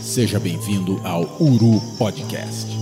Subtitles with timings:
[0.00, 2.79] Seja bem-vindo ao Uru Podcast.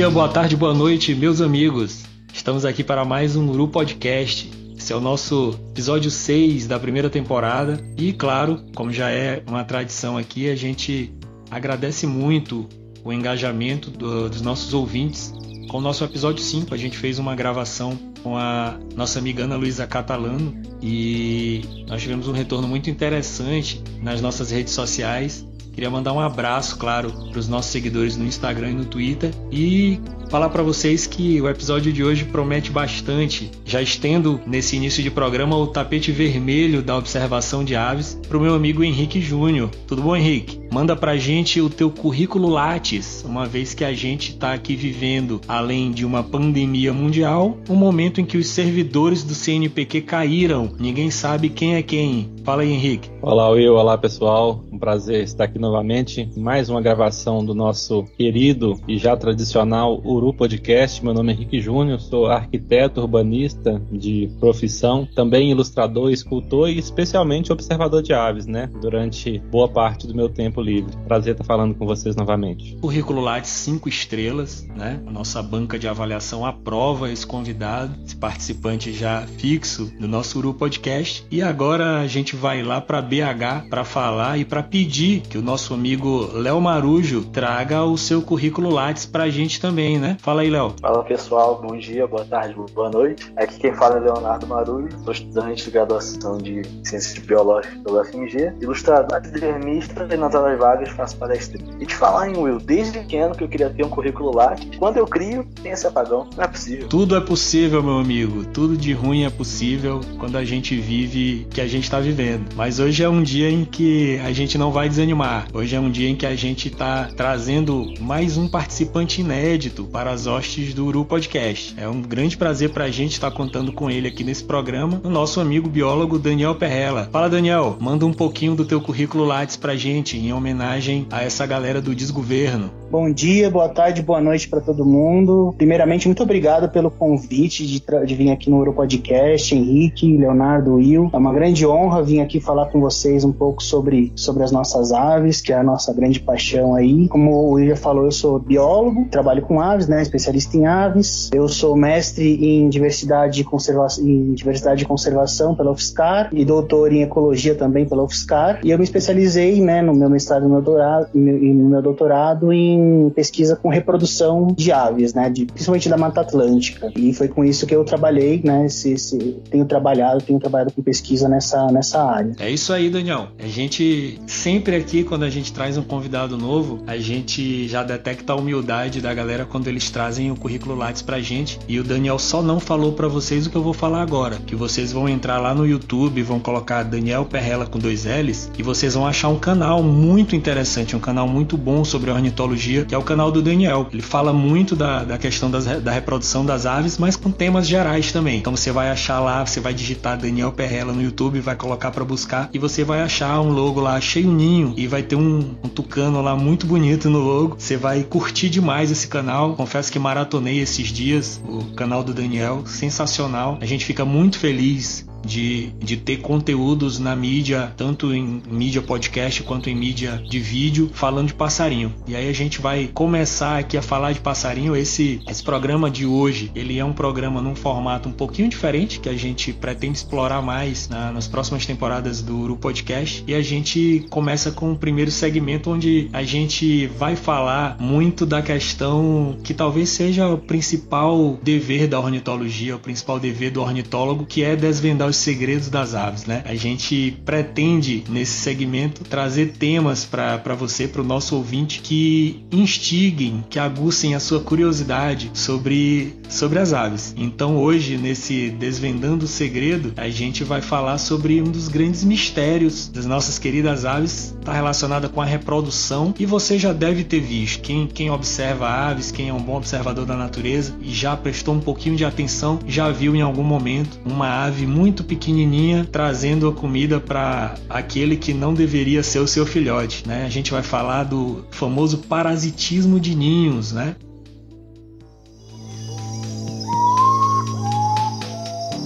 [0.00, 2.04] Dia, boa tarde, boa noite, meus amigos.
[2.32, 4.50] Estamos aqui para mais um Uru Podcast.
[4.74, 7.78] Esse é o nosso episódio 6 da primeira temporada.
[7.98, 11.12] E, claro, como já é uma tradição aqui, a gente
[11.50, 12.66] agradece muito
[13.04, 15.34] o engajamento do, dos nossos ouvintes.
[15.68, 19.56] Com o nosso episódio 5, a gente fez uma gravação com a nossa amiga Ana
[19.56, 25.46] Luísa Catalano e nós tivemos um retorno muito interessante nas nossas redes sociais
[25.80, 29.98] Queria mandar um abraço, claro, para os nossos seguidores no Instagram e no Twitter e
[30.28, 33.50] falar para vocês que o episódio de hoje promete bastante.
[33.64, 38.40] Já estendo nesse início de programa o tapete vermelho da observação de aves para o
[38.42, 39.70] meu amigo Henrique Júnior.
[39.86, 40.59] Tudo bom, Henrique?
[40.72, 45.40] Manda pra gente o teu currículo Lattes, uma vez que a gente está aqui vivendo,
[45.48, 50.70] além de uma pandemia mundial, um momento em que os servidores do CNPq caíram.
[50.78, 52.30] Ninguém sabe quem é quem.
[52.44, 53.10] Fala aí, Henrique.
[53.20, 53.74] Olá, Will.
[53.74, 54.64] Olá, pessoal.
[54.70, 56.30] Um prazer estar aqui novamente.
[56.36, 61.04] Mais uma gravação do nosso querido e já tradicional Uru Podcast.
[61.04, 67.52] Meu nome é Henrique Júnior, sou arquiteto urbanista de profissão, também ilustrador, escultor e especialmente
[67.52, 68.70] observador de aves, né?
[68.80, 70.96] Durante boa parte do meu tempo livre.
[71.06, 72.76] Prazer estar falando com vocês novamente.
[72.76, 75.00] Currículo de cinco estrelas, né?
[75.06, 80.54] A nossa banca de avaliação aprova esse convidado, esse participante já fixo do nosso Uru
[80.54, 81.26] Podcast.
[81.30, 85.42] E agora a gente vai lá para BH para falar e para pedir que o
[85.42, 90.16] nosso amigo Léo Marujo traga o seu currículo Lattes para a gente também, né?
[90.20, 90.74] Fala aí, Léo.
[90.80, 93.32] Fala pessoal, bom dia, boa tarde, boa noite.
[93.36, 98.54] Aqui quem fala é Leonardo Marujo, sou estudante de graduação de Ciências Biológicas pela UFMG,
[98.60, 100.16] ilustrador, desenhista e
[100.50, 101.60] horas vagas faço palestra.
[101.78, 104.96] E te falar, hein, Will, desde pequeno que eu queria ter um currículo Lattes, quando
[104.96, 106.28] eu crio, tem esse apagão.
[106.36, 106.88] Não é possível.
[106.88, 108.44] Tudo é possível, meu amigo.
[108.46, 112.54] Tudo de ruim é possível quando a gente vive que a gente está vivendo.
[112.56, 115.46] Mas hoje é um dia em que a gente não vai desanimar.
[115.52, 120.10] Hoje é um dia em que a gente está trazendo mais um participante inédito para
[120.10, 121.74] as hostes do Uru Podcast.
[121.76, 125.10] É um grande prazer para a gente estar contando com ele aqui nesse programa, o
[125.10, 127.08] nosso amigo biólogo Daniel Perrella.
[127.12, 131.22] Fala, Daniel, manda um pouquinho do teu currículo Lattes para a gente, em homenagem a
[131.22, 132.70] essa galera do desgoverno.
[132.90, 135.54] Bom dia, boa tarde, boa noite para todo mundo.
[135.56, 141.08] Primeiramente, muito obrigado pelo convite de, de vir aqui no Uru Podcast, Henrique, Leonardo, Will.
[141.12, 144.90] É uma grande honra vir aqui falar com vocês um pouco sobre, sobre as nossas
[144.90, 147.06] aves, que é a nossa grande paixão aí.
[147.06, 151.30] Como o Will já falou, eu sou biólogo, trabalho com aves, né, especialista em aves.
[151.32, 156.92] Eu sou mestre em diversidade e conservação, em diversidade e conservação pela UFSCar e doutor
[156.92, 158.60] em ecologia também pela UFSCar.
[158.64, 163.10] E eu me especializei, né, no meu mestrado e no meu doutorado, meu doutorado em
[163.10, 166.92] pesquisa com reprodução de aves, né, de, principalmente da Mata Atlântica.
[166.96, 169.18] E foi com isso que eu trabalhei, né, se, se,
[169.50, 172.32] tenho trabalhado, tenho trabalhado com pesquisa nessa, nessa área.
[172.38, 173.28] É isso aí, Daniel.
[173.38, 178.32] A gente sempre aqui, quando a gente traz um convidado novo, a gente já detecta
[178.32, 181.58] a humildade da galera quando eles trazem o currículo Lattes pra gente.
[181.68, 184.54] E o Daniel só não falou para vocês o que eu vou falar agora, que
[184.54, 188.94] vocês vão entrar lá no YouTube, vão colocar Daniel Perrella com dois L's e vocês
[188.94, 193.02] vão achar um canal muito interessante, um canal muito bom sobre ornitologia, que é o
[193.02, 193.88] canal do Daniel.
[193.92, 198.12] Ele fala muito da, da questão das, da reprodução das aves, mas com temas gerais
[198.12, 198.38] também.
[198.38, 202.04] Então você vai achar lá, você vai digitar Daniel Perrella no YouTube, vai colocar para
[202.04, 205.68] buscar e você vai achar um logo lá cheio ninho e vai ter um, um
[205.68, 207.56] tucano lá muito bonito no logo.
[207.58, 209.54] Você vai curtir demais esse canal.
[209.54, 213.58] Confesso que maratonei esses dias o canal do Daniel, sensacional.
[213.60, 219.42] A gente fica muito feliz de, de ter conteúdos na mídia, tanto em mídia podcast
[219.42, 221.92] quanto em mídia de vídeo, falando de passarinho.
[222.06, 224.74] E aí a gente vai começar aqui a falar de passarinho.
[224.74, 229.08] Esse, esse programa de hoje, ele é um programa num formato um pouquinho diferente, que
[229.08, 233.22] a gente pretende explorar mais na, nas próximas temporadas do Uru Podcast.
[233.26, 238.42] E a gente começa com o primeiro segmento, onde a gente vai falar muito da
[238.42, 244.42] questão que talvez seja o principal dever da ornitologia, o principal dever do ornitólogo, que
[244.42, 246.42] é desvendar os segredos das aves, né?
[246.46, 253.44] A gente pretende nesse segmento trazer temas para você, para o nosso ouvinte que instiguem,
[253.48, 257.14] que aguçem a sua curiosidade sobre sobre as aves.
[257.16, 262.88] Então hoje nesse desvendando o segredo, a gente vai falar sobre um dos grandes mistérios
[262.88, 267.60] das nossas queridas aves, está relacionada com a reprodução e você já deve ter visto.
[267.62, 271.60] Quem quem observa aves, quem é um bom observador da natureza e já prestou um
[271.60, 277.00] pouquinho de atenção, já viu em algum momento uma ave muito pequenininha trazendo a comida
[277.00, 280.24] para aquele que não deveria ser o seu filhote, né?
[280.24, 283.96] A gente vai falar do famoso parasitismo de ninhos, né?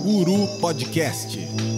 [0.04, 1.73] Uru Podcast.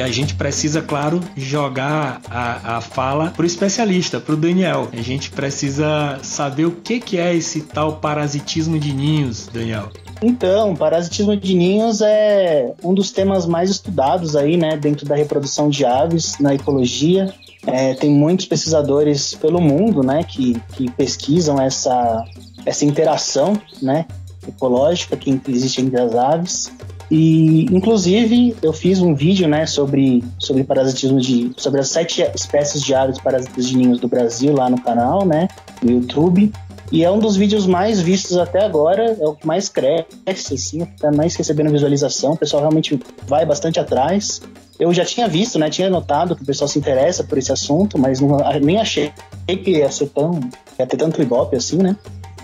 [0.00, 4.88] E a gente precisa, claro, jogar a, a fala pro especialista, pro Daniel.
[4.94, 9.90] A gente precisa saber o que, que é esse tal parasitismo de ninhos, Daniel.
[10.22, 15.68] Então, parasitismo de ninhos é um dos temas mais estudados aí, né, dentro da reprodução
[15.68, 17.34] de aves na ecologia.
[17.66, 22.24] É, tem muitos pesquisadores pelo mundo, né, que, que pesquisam essa,
[22.64, 23.52] essa interação,
[23.82, 24.06] né,
[24.48, 26.72] ecológica que existe entre as aves.
[27.10, 31.50] E, inclusive, eu fiz um vídeo, né, sobre, sobre parasitismo de...
[31.56, 35.48] sobre as sete espécies de aves parasitas de ninhos do Brasil lá no canal, né,
[35.82, 36.52] no YouTube.
[36.92, 40.84] E é um dos vídeos mais vistos até agora, é o que mais cresce, assim,
[41.00, 42.32] tá mais recebendo visualização.
[42.32, 44.40] O pessoal realmente vai bastante atrás.
[44.78, 47.98] Eu já tinha visto, né, tinha notado que o pessoal se interessa por esse assunto,
[47.98, 49.12] mas não, nem achei
[49.46, 50.38] que ia ser tão...
[50.78, 51.96] ia ter tanto ibope assim, né.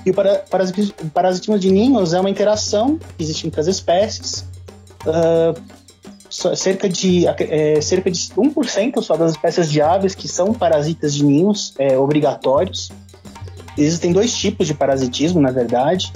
[0.05, 4.45] E o parasitismo de ninhos é uma interação que existe entre as espécies,
[5.07, 11.15] uh, cerca de é, cerca de 1% só das espécies de aves que são parasitas
[11.15, 12.91] de ninhos é, obrigatórios.
[13.79, 16.13] Existem dois tipos de parasitismo, na verdade.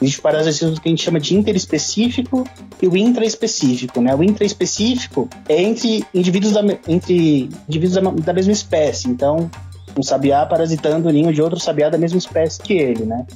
[0.00, 2.44] Existe o parasitismo que a gente chama de interespecífico
[2.80, 4.00] e o intraespecífico.
[4.00, 4.14] Né?
[4.14, 9.08] O intraespecífico é entre indivíduos, da, entre indivíduos da, da mesma espécie.
[9.08, 9.48] Então,
[9.96, 13.26] um sabiá parasitando o ninho de outro sabiá da mesma espécie que ele, né?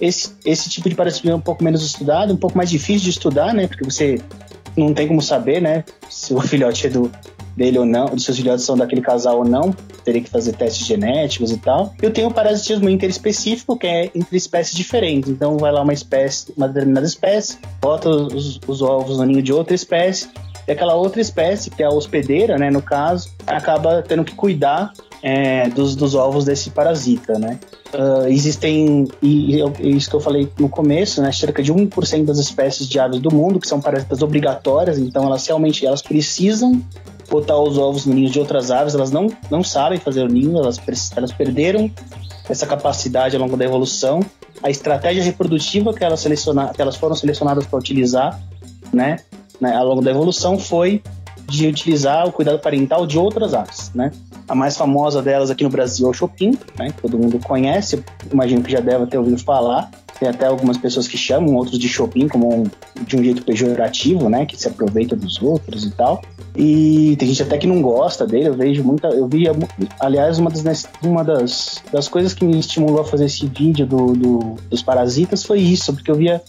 [0.00, 3.10] Esse, esse tipo de parasitismo é um pouco menos estudado, um pouco mais difícil de
[3.10, 3.66] estudar, né?
[3.66, 4.18] Porque você
[4.76, 7.10] não tem como saber, né, se o filhote é do,
[7.56, 9.74] dele ou não, se os filhotes são daquele casal ou não,
[10.04, 11.94] teria que fazer testes genéticos e tal.
[12.00, 15.30] Eu tenho o parasitismo interespecífico, que é entre espécies diferentes.
[15.30, 19.52] Então vai lá uma espécie, uma determinada espécie, bota os, os ovos no ninho de
[19.52, 20.28] outra espécie,
[20.66, 24.92] e aquela outra espécie, que é a hospedeira, né, no caso, acaba tendo que cuidar
[25.22, 27.58] é, dos, dos ovos desse parasita, né?
[27.94, 32.38] Uh, existem, e, e, isso que eu falei no começo, né, cerca de 1% das
[32.38, 36.82] espécies de aves do mundo que são parasitas obrigatórias, então elas realmente elas precisam
[37.30, 40.58] botar os ovos no ninho de outras aves, elas não, não sabem fazer o ninho,
[40.58, 40.80] elas,
[41.16, 41.90] elas perderam
[42.48, 44.20] essa capacidade ao longo da evolução.
[44.62, 48.40] A estratégia reprodutiva que elas, seleciona, que elas foram selecionadas para utilizar
[48.92, 49.16] né,
[49.60, 51.02] né, ao longo da evolução foi
[51.48, 54.10] de utilizar o cuidado parental de outras aves, né?
[54.48, 56.92] A mais famosa delas aqui no Brasil é o Chopin, né?
[57.00, 59.90] Todo mundo conhece, imagino que já deve ter ouvido falar.
[60.18, 62.64] Tem até algumas pessoas que chamam outros de Chopin como um,
[63.04, 64.46] de um jeito pejorativo, né?
[64.46, 66.22] Que se aproveita dos outros e tal.
[66.56, 68.48] E tem gente até que não gosta dele.
[68.48, 69.08] Eu vejo muita.
[69.08, 69.44] Eu vi,
[70.00, 74.14] aliás, uma das, uma das, das coisas que me estimulou a fazer esse vídeo do,
[74.14, 74.38] do,
[74.70, 76.42] dos parasitas foi isso, porque eu via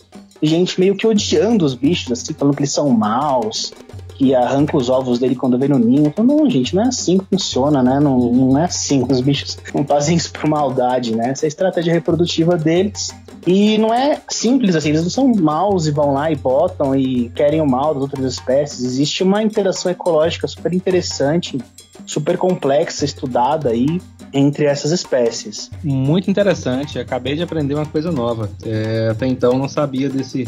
[0.45, 3.73] gente meio que odiando os bichos, assim, falando que eles são maus,
[4.15, 6.13] que arranca os ovos dele quando vem no ninho.
[6.15, 7.99] Eu não, gente, não é assim que funciona, né?
[7.99, 9.05] Não, não é assim.
[9.07, 11.29] Os bichos não fazem isso por maldade, né?
[11.29, 13.13] Essa é a estratégia reprodutiva deles.
[13.45, 17.29] E não é simples assim, eles não são maus e vão lá e botam e
[17.29, 18.83] querem o mal das outras espécies.
[18.83, 21.57] Existe uma interação ecológica super interessante,
[22.05, 24.01] super complexa, estudada aí
[24.33, 25.69] entre essas espécies.
[25.83, 28.49] Muito interessante, acabei de aprender uma coisa nova.
[28.65, 30.47] É, até então não sabia desse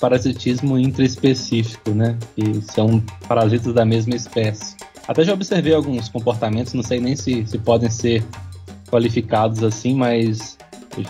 [0.00, 2.16] parasitismo intraespecífico, né?
[2.34, 4.76] Que são parasitas da mesma espécie.
[5.06, 8.22] Até já observei alguns comportamentos, não sei nem se, se podem ser
[8.90, 10.58] qualificados assim, mas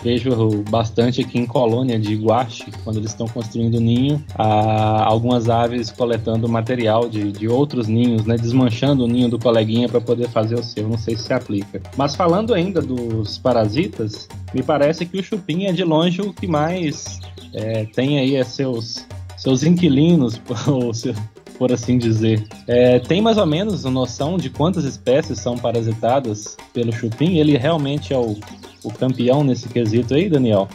[0.03, 6.49] vejo bastante aqui em colônia de guache, quando eles estão construindo ninho, algumas aves coletando
[6.49, 10.63] material de, de outros ninhos, né, desmanchando o ninho do coleguinha para poder fazer o
[10.63, 10.87] seu.
[10.87, 11.81] Não sei se se aplica.
[11.95, 16.47] Mas falando ainda dos parasitas, me parece que o chupim é de longe o que
[16.47, 17.19] mais
[17.53, 19.05] é, tem aí seus,
[19.37, 21.13] seus inquilinos, ou seu,
[21.59, 22.47] por assim dizer.
[22.67, 27.37] É, tem mais ou menos noção de quantas espécies são parasitadas pelo chupim?
[27.37, 28.35] Ele realmente é o,
[28.83, 30.67] o campeão nesse quesito aí, Daniel?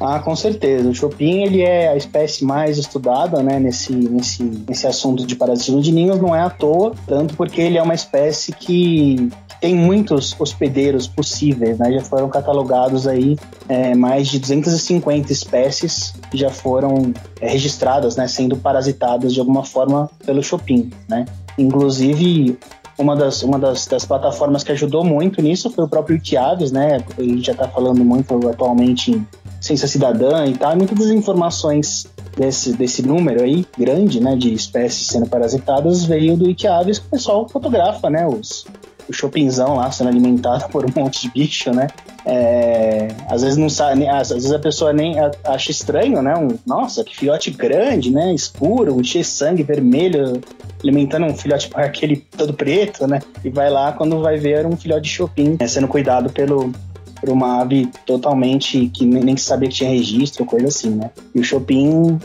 [0.00, 0.88] Ah, com certeza.
[0.88, 5.80] O Chopin ele é a espécie mais estudada, né, nesse, nesse, nesse assunto de parasitismo
[5.80, 10.38] de ninhos, não é à toa, tanto porque ele é uma espécie que tem muitos
[10.38, 11.90] hospedeiros possíveis, né?
[11.92, 13.38] Já foram catalogados aí
[13.68, 18.28] é, mais de 250 espécies que já foram é, registradas, né?
[18.28, 21.24] Sendo parasitadas de alguma forma pelo Chopin, né?
[21.58, 22.58] Inclusive,
[22.98, 27.04] uma das, uma das, das, plataformas que ajudou muito nisso foi o próprio Wikiaves, né?
[27.18, 29.26] Gente já está falando muito atualmente em
[29.60, 34.52] ciência cidadã e tal, e muitas das informações desse, desse número aí, grande, né, de
[34.52, 38.66] espécies sendo parasitadas, veio do Wikiaves, que o pessoal fotografa, né, os,
[39.08, 41.88] o chopinzão lá sendo alimentado por um monte de bicho, né?
[42.24, 46.34] É, às vezes não sabe, às vezes a pessoa nem acha estranho, né?
[46.36, 48.34] Um, nossa, que filhote grande, né?
[48.34, 50.40] Escuro, cheio de sangue vermelho,
[50.82, 53.20] alimentando um filhote aquele todo preto, né?
[53.44, 55.68] E vai lá quando vai ver um filhote de chopin né?
[55.68, 56.72] sendo cuidado pelo
[57.20, 61.10] por uma ave totalmente que nem sabia que tinha registro, coisa assim, né?
[61.34, 62.18] E o chopin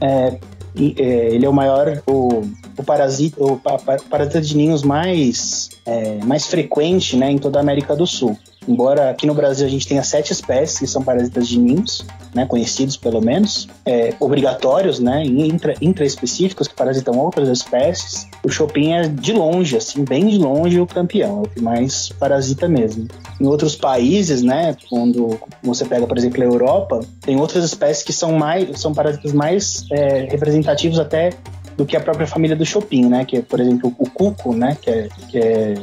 [0.00, 0.38] é,
[0.76, 2.42] é, ele é o maior, o,
[2.78, 3.60] o parasita, o
[4.08, 8.38] parasita de ninhos mais, é, mais frequente né, em toda a América do Sul.
[8.68, 12.04] Embora aqui no Brasil a gente tenha sete espécies que são parasitas de ninhos,
[12.34, 18.92] né, conhecidos pelo menos, é, obrigatórios, né, intra, intraespecíficos que parasitam outras espécies, o Chopin
[18.92, 23.08] é de longe, assim, bem de longe o campeão, é o que mais parasita mesmo.
[23.40, 28.12] Em outros países, né, quando você pega, por exemplo, a Europa, tem outras espécies que
[28.12, 31.30] são mais, são parasitas mais é, representativos até
[31.78, 34.76] do que a própria família do Chopin, né, que é, por exemplo, o cuco, né,
[34.82, 35.74] que é, que é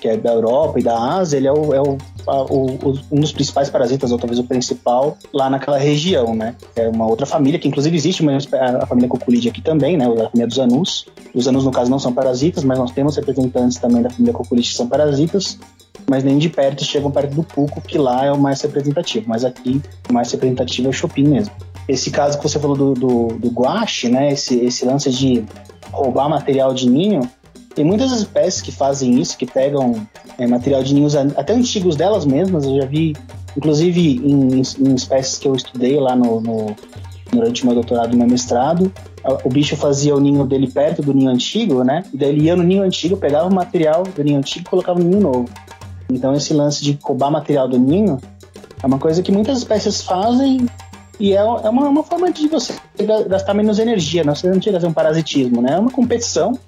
[0.00, 2.78] que é da Europa e da Ásia, ele é, o, é o, a, o,
[3.10, 6.54] um dos principais parasitas, ou talvez o principal, lá naquela região, né?
[6.76, 10.04] É uma outra família, que inclusive existe uma, a família Coculide aqui também, né?
[10.06, 11.06] A família dos anus.
[11.34, 14.68] Os anus, no caso, não são parasitas, mas nós temos representantes também da família Coculide
[14.68, 15.58] que são parasitas,
[16.08, 19.24] mas nem de perto chegam perto do cuco, que lá é o mais representativo.
[19.28, 21.52] Mas aqui, o mais representativo é o Chopin mesmo.
[21.88, 24.32] Esse caso que você falou do, do, do guache, né?
[24.32, 25.44] Esse, esse lance de
[25.90, 27.28] roubar material de ninho,
[27.74, 32.26] tem muitas espécies que fazem isso, que pegam é, material de ninhos até antigos delas
[32.26, 32.64] mesmas.
[32.64, 33.14] Eu já vi,
[33.56, 36.76] inclusive, em, em espécies que eu estudei lá no, no,
[37.30, 38.92] durante meu doutorado e meu mestrado.
[39.44, 42.02] O bicho fazia o ninho dele perto do ninho antigo, né?
[42.12, 44.98] E daí ele ia no ninho antigo, pegava o material do ninho antigo e colocava
[44.98, 45.48] no ninho novo.
[46.10, 48.18] Então esse lance de roubar material do ninho
[48.82, 50.66] é uma coisa que muitas espécies fazem
[51.20, 52.74] e é, é uma, uma, forma de você
[53.28, 55.72] gastar menos energia, não, você não chega a fazer um parasitismo, né?
[55.74, 56.58] É uma competição,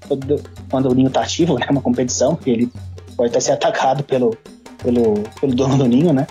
[0.69, 1.67] quando o ninho está ativo, né?
[1.69, 2.73] é uma competição, porque ele
[3.17, 4.37] pode até ser atacado pelo,
[4.83, 6.27] pelo, pelo dono do ninho, né?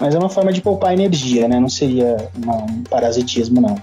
[0.00, 1.60] Mas é uma forma de poupar energia, né?
[1.60, 3.76] Não seria uma, um parasitismo, não.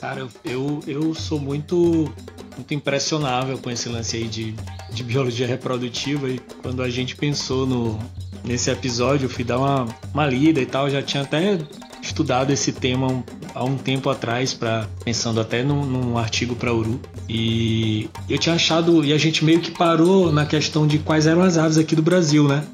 [0.00, 2.12] Cara, eu, eu sou muito,
[2.56, 4.54] muito impressionável com esse lance aí de,
[4.90, 7.98] de biologia reprodutiva e quando a gente pensou no,
[8.44, 11.58] nesse episódio, eu fui dar uma, uma lida e tal, já tinha até
[12.06, 17.00] estudado esse tema há um tempo atrás, para pensando até num, num artigo para Uru.
[17.28, 21.42] E eu tinha achado, e a gente meio que parou na questão de quais eram
[21.42, 22.64] as aves aqui do Brasil, né?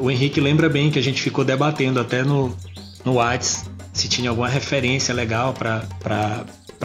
[0.00, 2.54] O Henrique lembra bem que a gente ficou debatendo até no,
[3.04, 6.44] no Whats se tinha alguma referência legal para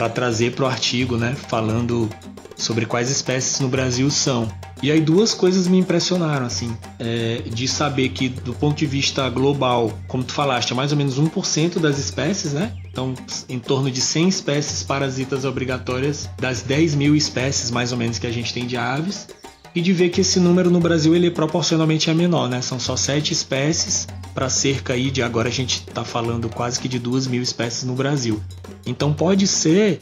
[0.10, 1.36] trazer para o artigo, né?
[1.48, 2.10] Falando
[2.56, 4.48] sobre quais espécies no Brasil são.
[4.82, 9.30] E aí duas coisas me impressionaram, assim, é, de saber que do ponto de vista
[9.30, 12.74] global, como tu falaste, é mais ou menos 1% das espécies, né?
[12.92, 13.14] Então,
[13.48, 18.28] em torno de 100 espécies parasitas obrigatórias das 10 mil espécies, mais ou menos, que
[18.28, 19.28] a gente tem de aves.
[19.76, 22.62] E de ver que esse número no Brasil ele proporcionalmente é menor, né?
[22.62, 26.88] São só 7 espécies para cerca aí de agora a gente está falando quase que
[26.88, 28.42] de 2 mil espécies no Brasil.
[28.86, 30.00] Então pode ser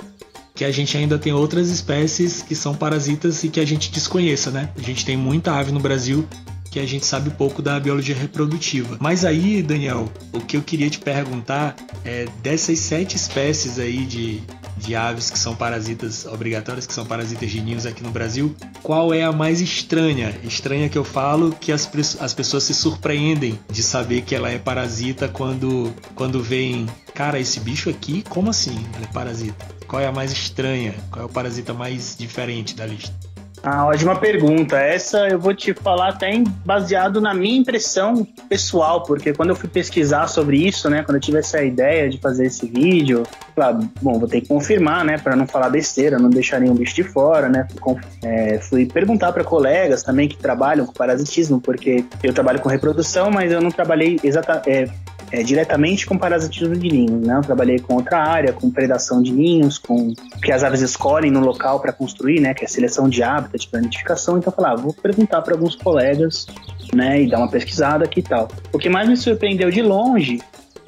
[0.54, 4.52] que a gente ainda tem outras espécies que são parasitas e que a gente desconheça,
[4.52, 4.70] né?
[4.78, 6.28] A gente tem muita ave no Brasil
[6.72, 8.98] que a gente sabe pouco da biologia reprodutiva.
[9.00, 11.76] Mas aí, Daniel, o que eu queria te perguntar
[12.06, 14.42] é dessas sete espécies aí de,
[14.78, 19.14] de aves que são parasitas obrigatórias, que são parasitas de ninhos aqui no Brasil, qual
[19.14, 20.34] é a mais estranha?
[20.46, 21.90] Estranha que eu falo que as,
[22.22, 27.60] as pessoas se surpreendem de saber que ela é parasita quando, quando veem, cara, esse
[27.60, 28.86] bicho aqui, como assim?
[28.96, 29.68] Ele é parasita?
[29.88, 30.96] Qual é a mais estranha?
[31.12, 33.31] Qual é o parasita mais diferente da lista?
[33.64, 34.78] Ah, ótima pergunta.
[34.78, 36.32] Essa eu vou te falar até
[36.66, 41.22] baseado na minha impressão pessoal, porque quando eu fui pesquisar sobre isso, né, quando eu
[41.22, 45.36] tive essa ideia de fazer esse vídeo, claro, bom, vou ter que confirmar, né, para
[45.36, 47.68] não falar besteira, não deixar nenhum bicho de fora, né.
[47.80, 52.70] Fui, é, fui perguntar para colegas também que trabalham com parasitismo, porque eu trabalho com
[52.70, 54.90] reprodução, mas eu não trabalhei exatamente é,
[55.32, 57.38] é, diretamente com parasitismo de ninhos, né?
[57.38, 61.40] Eu trabalhei com outra área, com predação de ninhos, com que as aves escolhem no
[61.40, 62.54] local para construir, né?
[62.54, 64.38] Que é seleção de hábitat, para identificação.
[64.38, 66.48] Então, eu falei, ah, vou perguntar para alguns colegas,
[66.94, 67.22] né?
[67.22, 68.50] E dar uma pesquisada aqui e tal.
[68.74, 70.40] O que mais me surpreendeu de longe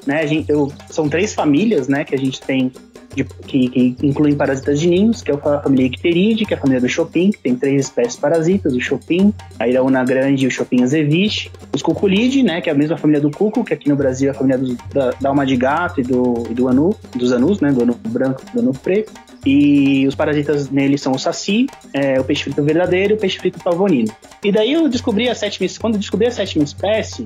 [0.06, 0.26] né?
[0.26, 2.72] Gente, eu, são três famílias, né, que a gente tem
[3.14, 6.80] que, que, incluem parasitas de ninhos, que é a família Icteridae, que é a família
[6.80, 10.82] do Chopin, que tem três espécies parasitas, o Chopin, a Iraúna grande e o Chopin
[10.82, 14.28] azeviche, os Cuculidae, né, que é a mesma família do cuco, que aqui no Brasil
[14.28, 17.32] é a família do, da, da alma de gato e do, e do anu, dos
[17.32, 19.12] anus, né, do anu branco e do anu preto,
[19.46, 23.38] e os parasitas nele são o saci, é, o peixe frito verdadeiro e o peixe
[23.38, 24.10] frito pavonino.
[24.42, 27.24] E daí eu descobri a sétima, quando eu descobri a sétima espécie,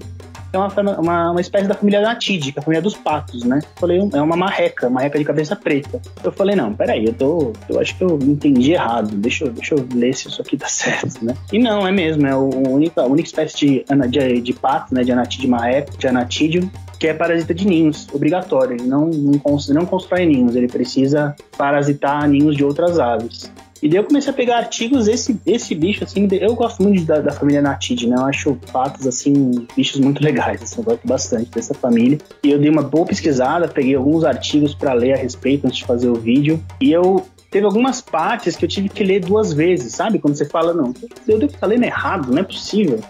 [0.53, 3.61] é uma, uma, uma espécie da família Natide, que é a família dos patos, né?
[3.77, 6.01] Falei, é uma marreca, marreca de cabeça preta.
[6.23, 7.53] Eu falei, não, peraí, eu tô.
[7.69, 9.15] Eu acho que eu entendi errado.
[9.17, 11.35] Deixa eu, deixa eu ler se isso aqui tá certo, né?
[11.53, 15.03] E não, é mesmo, é a única, a única espécie de, de, de pato, né?
[15.03, 18.77] De Anatide marreca, de Anatídeo, que é parasita de ninhos, obrigatório.
[18.77, 23.53] Ele não, não, não constrói ninhos, ele precisa parasitar ninhos de outras aves.
[23.83, 27.21] E daí eu comecei a pegar artigos, esse, esse bicho, assim, eu gosto muito da,
[27.21, 28.17] da família Natid, né?
[28.17, 32.19] Eu acho patos, assim, bichos muito legais, assim, eu gosto bastante dessa família.
[32.43, 35.85] E eu dei uma boa pesquisada, peguei alguns artigos para ler a respeito antes de
[35.85, 36.63] fazer o vídeo.
[36.81, 40.19] E eu teve algumas partes que eu tive que ler duas vezes, sabe?
[40.19, 40.93] Quando você fala, não,
[41.27, 43.01] eu devo estar lendo errado, não é possível.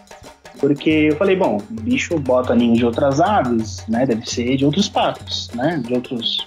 [0.60, 4.04] Porque eu falei, bom, bicho bota ninho de outras aves, né?
[4.04, 5.80] Deve ser de outros patos, né?
[5.84, 6.46] De outros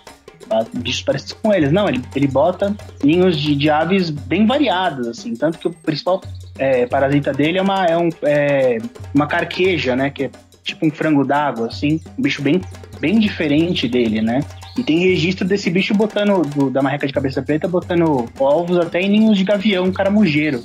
[0.74, 1.72] bichos parecidos com eles.
[1.72, 5.36] Não, ele, ele bota ninhos de, de aves bem variadas, assim.
[5.36, 6.22] Tanto que o principal
[6.58, 8.78] é, parasita dele é uma, é um, é
[9.14, 10.10] uma carqueja, né?
[10.10, 10.32] Que é
[10.64, 12.00] tipo um frango d'água, assim.
[12.18, 12.62] Um bicho bem,
[13.00, 14.42] bem diferente dele, né?
[14.78, 19.02] E tem registro desse bicho botando, do, da marreca de cabeça preta, botando ovos até
[19.02, 20.64] em ninhos de gavião caramujeiro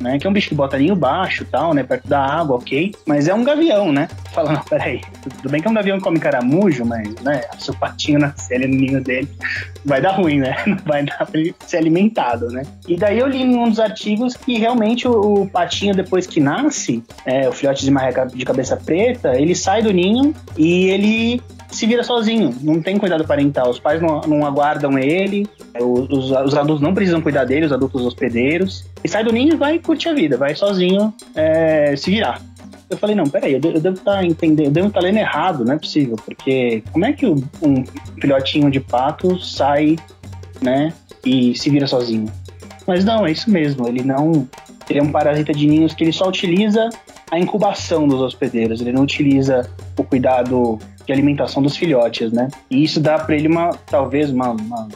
[0.00, 0.18] né?
[0.18, 1.82] Que é um bicho que bota ninho baixo tal, né?
[1.82, 2.92] Perto da água, ok.
[3.06, 4.08] Mas é um gavião, né?
[4.32, 5.00] Fala, não, peraí.
[5.22, 7.42] Tudo bem que é um gavião que come caramujo, mas, né?
[7.58, 9.28] Se o patinho nascer ali no ninho dele,
[9.84, 10.56] vai dar ruim, né?
[10.66, 12.62] Não vai dar pra ele ser alimentado, né?
[12.88, 16.40] E daí eu li em um dos artigos que realmente o, o patinho, depois que
[16.40, 21.42] nasce, é, o filhote de marreca de cabeça preta, ele sai do ninho e ele
[21.70, 23.70] se vira sozinho, não tem cuidado parental.
[23.70, 25.48] Os pais não, não aguardam ele,
[25.80, 28.84] os, os, adultos não precisam cuidar dele, os adultos hospedeiros.
[29.02, 32.42] E sai do ninho e vai curtir a vida, vai sozinho é, se virar.
[32.88, 35.18] Eu falei, não, peraí, eu, eu devo estar tá entendendo, eu devo estar tá lendo
[35.18, 37.84] errado, não é possível, porque como é que um
[38.20, 39.96] filhotinho de pato sai,
[40.60, 40.92] né,
[41.24, 42.26] e se vira sozinho?
[42.88, 44.48] Mas não, é isso mesmo, ele não.
[44.88, 46.88] Ele é um parasita de ninhos que ele só utiliza
[47.30, 50.80] a incubação dos hospedeiros, ele não utiliza o cuidado
[51.10, 52.48] de alimentação dos filhotes, né?
[52.70, 54.88] E isso dá para ele uma, talvez, uma, uma,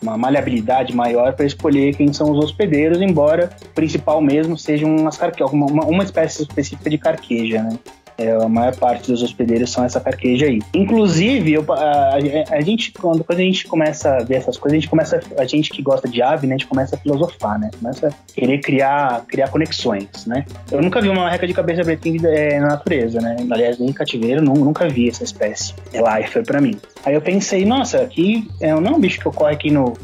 [0.00, 5.18] uma maleabilidade maior para escolher quem são os hospedeiros, embora o principal mesmo seja umas
[5.18, 5.42] carque...
[5.42, 7.78] uma, uma espécie específica de carqueja, né?
[8.22, 10.60] É, a maior parte dos hospedeiros são essa carqueja aí.
[10.74, 12.14] Inclusive, eu, a,
[12.50, 15.44] a, gente, quando, quando a gente começa a ver essas coisas, a gente começa, a
[15.44, 17.70] gente que gosta de ave, né, a gente começa a filosofar, né?
[17.78, 20.44] Começa a querer criar, criar conexões, né?
[20.70, 23.36] Eu nunca vi uma reca de cabeça preta é, na natureza, né?
[23.50, 25.74] Aliás, nem em cativeiro, não, nunca vi essa espécie.
[25.92, 26.78] É lifer para mim.
[27.04, 29.94] Aí eu pensei, nossa, aqui é, não é um bicho que ocorre aqui no,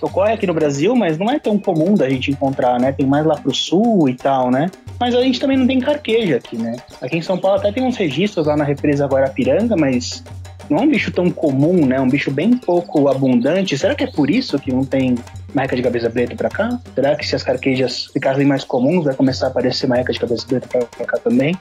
[0.00, 2.92] ocorre aqui no Brasil, mas não é tão comum da gente encontrar, né?
[2.92, 4.70] Tem mais lá pro sul e tal, né?
[4.98, 6.76] Mas a gente também não tem carqueja aqui, né?
[7.00, 10.22] Aqui em São Paulo até tem uns registros lá na represa Guarapiranga, mas
[10.68, 12.00] não é um bicho tão comum, né?
[12.00, 13.76] Um bicho bem pouco abundante.
[13.76, 15.14] Será que é por isso que não tem
[15.54, 16.80] marca de cabeça preta para cá?
[16.94, 20.46] Será que se as carquejas ficassem mais comuns, vai começar a aparecer marca de cabeça
[20.46, 21.56] preta para cá também?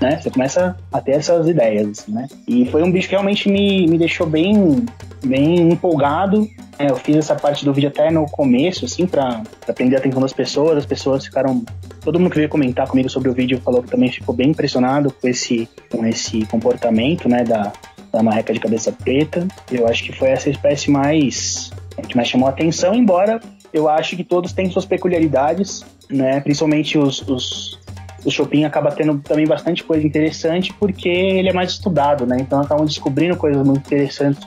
[0.00, 0.18] Né?
[0.20, 2.26] Você começa a ter essas ideias, né?
[2.46, 4.84] E foi um bicho que realmente me, me deixou bem,
[5.24, 9.74] bem empolgado é, eu fiz essa parte do vídeo até no começo, assim, pra, pra
[9.74, 10.78] prender a atenção das pessoas.
[10.78, 11.64] As pessoas ficaram.
[12.02, 15.10] Todo mundo que veio comentar comigo sobre o vídeo falou que também ficou bem impressionado
[15.10, 17.72] com esse, com esse comportamento, né, da,
[18.16, 19.46] da marreca de cabeça preta.
[19.70, 21.70] Eu acho que foi essa espécie mais.
[22.08, 23.40] que mais chamou a atenção, embora
[23.72, 27.78] eu acho que todos têm suas peculiaridades, né, principalmente os, os
[28.24, 32.38] o Chopin acaba tendo também bastante coisa interessante porque ele é mais estudado, né?
[32.40, 34.42] Então acabam descobrindo coisas muito interessantes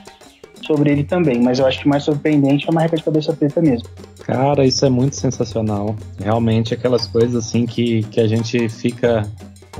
[0.60, 3.62] sobre ele também, mas eu acho que mais surpreendente é uma marreca de cabeça preta
[3.62, 3.88] mesmo.
[4.22, 5.96] Cara, isso é muito sensacional.
[6.22, 9.26] Realmente aquelas coisas assim que, que a gente fica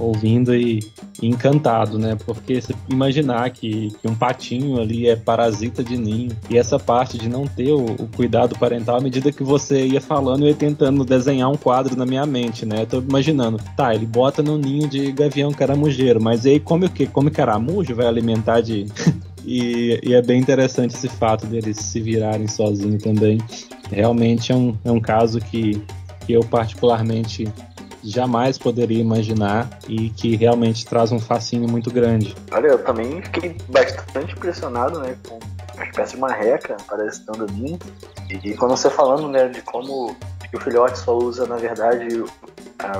[0.00, 0.80] ouvindo e,
[1.22, 2.16] e encantado, né?
[2.24, 7.18] Porque se imaginar que, que, um patinho ali é parasita de ninho e essa parte
[7.18, 10.54] de não ter o, o, cuidado parental, à medida que você ia falando, eu ia
[10.54, 12.82] tentando desenhar um quadro na minha mente, né?
[12.82, 16.90] Eu tô imaginando, tá, ele bota no ninho de gavião caramujeiro, mas aí come o
[16.90, 17.06] quê?
[17.06, 17.94] Come caramujo?
[17.94, 18.86] Vai alimentar de
[19.44, 23.38] e, e, é bem interessante esse fato deles se virarem sozinhos também.
[23.90, 25.82] Realmente é um, é um caso que,
[26.26, 27.48] que eu particularmente
[28.02, 32.34] jamais poderia imaginar e que realmente traz um fascínio muito grande.
[32.52, 35.38] Olha, eu também fiquei bastante impressionado, né, com
[35.78, 37.78] a espécie de marreca, parece tão mim.
[38.28, 40.16] E quando você falando, né, de como
[40.52, 42.24] o filhote só usa, na verdade,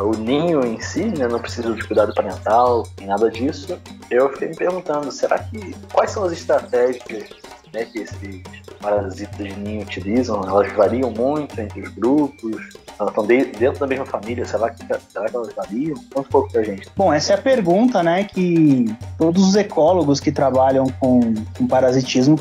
[0.02, 1.26] o ninho em si, né?
[1.26, 3.78] Não precisa de cuidado parental, nem nada disso.
[4.10, 7.28] Eu fiquei me perguntando, será que quais são as estratégias
[7.72, 8.42] né, que esses
[8.80, 10.42] parasitas de ninho utilizam?
[10.42, 12.56] Elas variam muito entre os grupos?
[12.98, 14.44] Elas estão dentro da mesma família?
[14.44, 15.94] Será que, será que elas variam?
[16.16, 16.88] Um pouco pra gente.
[16.96, 18.86] Bom, essa é a pergunta, né, que
[19.20, 21.20] todos os ecólogos que trabalham com,
[21.56, 22.38] com parasitismo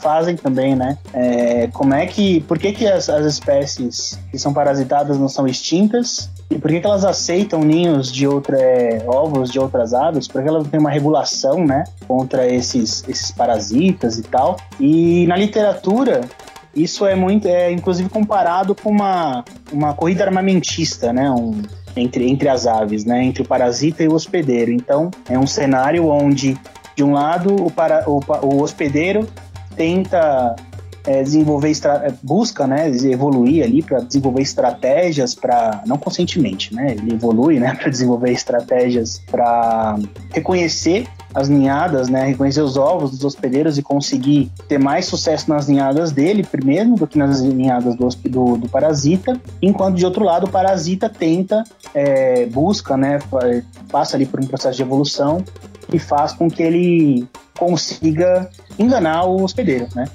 [0.00, 0.96] fazem também, né?
[1.12, 5.46] É, como é que, por que que as, as espécies que são parasitadas não são
[5.46, 10.26] extintas e por que, que elas aceitam ninhos de outra, é, ovos de outras aves?
[10.26, 14.56] Porque elas têm uma regulação, né, contra esses, esses parasitas e tal.
[14.80, 16.22] E na literatura,
[16.74, 21.60] isso é muito, é inclusive comparado com uma, uma corrida armamentista, né, um,
[21.96, 24.70] entre, entre as aves, né, entre o parasita e o hospedeiro.
[24.70, 26.56] Então, é um cenário onde,
[26.94, 29.26] de um lado, o, para, o, o hospedeiro
[29.76, 30.56] tenta
[31.06, 37.14] é, desenvolver é, busca né evoluir ali para desenvolver estratégias para não conscientemente né ele
[37.14, 39.98] evolui né para desenvolver estratégias para
[40.32, 45.68] reconhecer as ninhadas, né, reconhecer os ovos dos hospedeiros e conseguir ter mais sucesso nas
[45.68, 50.46] ninhadas dele primeiro do que nas ninhadas do, do, do parasita, enquanto de outro lado
[50.46, 53.18] o parasita tenta, é, busca, né,
[53.92, 55.44] passa ali por um processo de evolução
[55.90, 60.06] que faz com que ele consiga enganar o hospedeiro, né?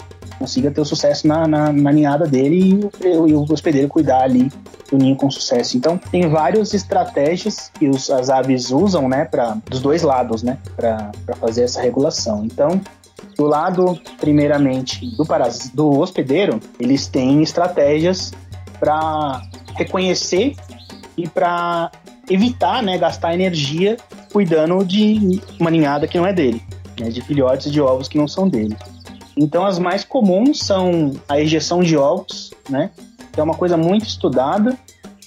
[0.42, 4.24] Consiga ter o sucesso na, na, na ninhada dele e o, e o, hospedeiro cuidar
[4.24, 4.52] ali
[4.90, 5.78] do ninho com sucesso.
[5.78, 10.58] Então, tem várias estratégias que os, as aves usam, né, para dos dois lados, né,
[10.76, 12.44] para fazer essa regulação.
[12.44, 12.82] Então,
[13.38, 15.24] do lado, primeiramente, do,
[15.76, 18.34] do hospedeiro, eles têm estratégias
[18.80, 19.44] para
[19.76, 20.56] reconhecer
[21.16, 21.92] e para
[22.28, 23.96] evitar, né, gastar energia
[24.34, 26.64] cuidando de uma ninhada que não é dele,
[27.00, 28.76] né, de filhotes de ovos que não são dele.
[29.36, 32.92] Então, as mais comuns são a ejeção de ovos, né?
[33.32, 34.78] Que é uma coisa muito estudada,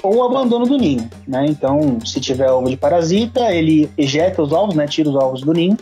[0.03, 1.47] ou o abandono do ninho, né?
[1.49, 4.87] Então, se tiver ovo de parasita, ele ejeta os ovos, né?
[4.87, 5.79] Tira os ovos do ninho,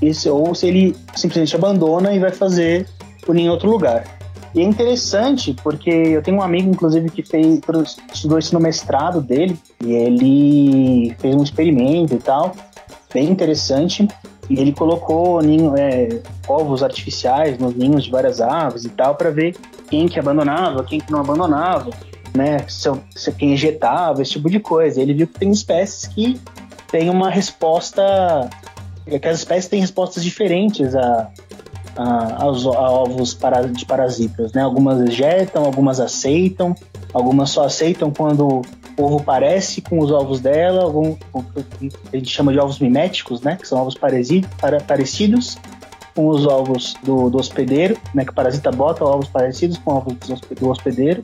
[0.00, 2.86] esse, ou se ele simplesmente abandona e vai fazer
[3.26, 4.04] o ninho em outro lugar.
[4.54, 7.60] E é interessante porque eu tenho um amigo, inclusive, que fez,
[8.12, 12.54] estudou isso no mestrado dele, e ele fez um experimento e tal,
[13.12, 14.06] bem interessante,
[14.48, 19.30] e ele colocou ninho, é, ovos artificiais nos ninhos de várias aves e tal, para
[19.30, 19.56] ver
[19.88, 21.90] quem que abandonava, quem que não abandonava,
[22.34, 22.58] né?
[22.68, 25.00] Se, se quem injetava, esse tipo de coisa.
[25.00, 26.40] Ele viu que tem espécies que
[26.90, 28.50] têm uma resposta.
[29.06, 31.30] que as espécies têm respostas diferentes a,
[31.96, 34.62] a, aos, a ovos para, de parasitas, né?
[34.62, 36.74] Algumas ejetam, algumas aceitam,
[37.14, 38.62] algumas só aceitam quando
[38.96, 41.16] o ovo parece com os ovos dela, algum,
[42.12, 43.56] a gente chama de ovos miméticos, né?
[43.56, 45.56] Que são ovos parecidos
[46.14, 48.24] com os ovos do, do hospedeiro, né?
[48.24, 50.16] Que o parasita bota ovos parecidos com ovos
[50.60, 51.22] do hospedeiro.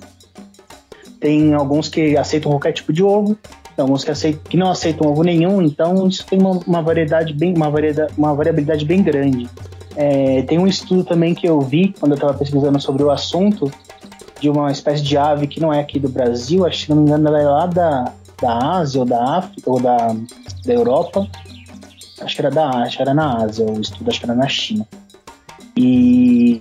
[1.18, 3.36] Tem alguns que aceitam qualquer tipo de ovo,
[3.76, 7.34] tem alguns que, aceitam, que não aceitam ovo nenhum, então isso tem uma, uma variedade
[7.34, 9.48] bem, uma, variedade, uma variabilidade bem grande.
[9.96, 13.70] É, tem um estudo também que eu vi quando eu estava pesquisando sobre o assunto,
[14.40, 16.96] de uma espécie de ave que não é aqui do Brasil, acho que se não
[16.96, 20.14] me engano ela é lá da, da Ásia ou da África ou da,
[20.64, 21.26] da Europa.
[22.20, 24.48] Acho que era da acho que era na Ásia, o estudo acho que era na
[24.48, 24.86] China.
[25.76, 26.60] E,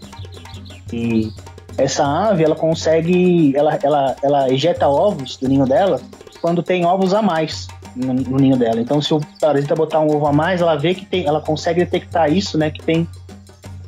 [0.94, 1.32] e
[1.78, 6.02] essa ave ela consegue, ela, ela, ela ejeta ovos do ninho dela
[6.42, 8.80] quando tem ovos a mais no, no ninho dela.
[8.80, 11.80] Então se o parasita botar um ovo a mais, ela vê que tem, ela consegue
[11.80, 13.08] detectar isso, né, que tem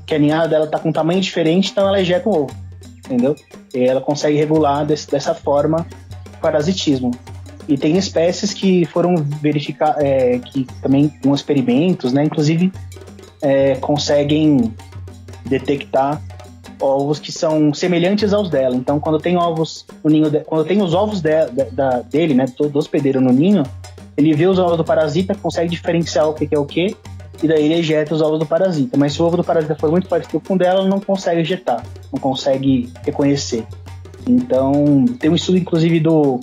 [0.06, 2.56] que a ninhada dela tá com um tamanho diferente, então ela ejeta um ovo,
[2.98, 3.34] entendeu?
[3.74, 5.86] Ela consegue regular desse, dessa forma
[6.36, 7.12] o parasitismo.
[7.68, 12.72] E tem espécies que foram verificar, é, que também com experimentos, né, inclusive
[13.42, 14.74] é, conseguem
[15.46, 16.22] detectar
[16.80, 18.76] ovos que são semelhantes aos dela.
[18.76, 22.34] Então, quando tem ovos no ninho, de, quando tem os ovos de, de, da, dele,
[22.34, 23.64] né, do hospedeiro no ninho,
[24.18, 26.96] ele vê os ovos do parasita, consegue diferenciar o que, que é o que,
[27.42, 28.98] e daí ele ejeta os ovos do parasita.
[28.98, 31.42] Mas se o ovo do parasita for muito parecido com o dela, ela não consegue
[31.42, 33.66] ejetar, não consegue reconhecer.
[34.28, 36.40] Então, tem um estudo, inclusive, do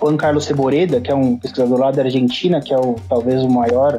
[0.00, 3.48] Juan Carlos Seboreda, que é um pesquisador lá da Argentina, que é o, talvez o
[3.48, 3.98] maior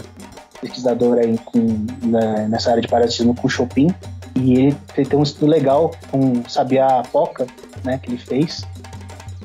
[0.61, 3.87] pesquisador aí com, né, nessa área de parasitismo com Chopin.
[4.35, 7.47] E ele, ele tem um estudo legal com Sabiá Poca,
[7.83, 8.63] né, que ele fez.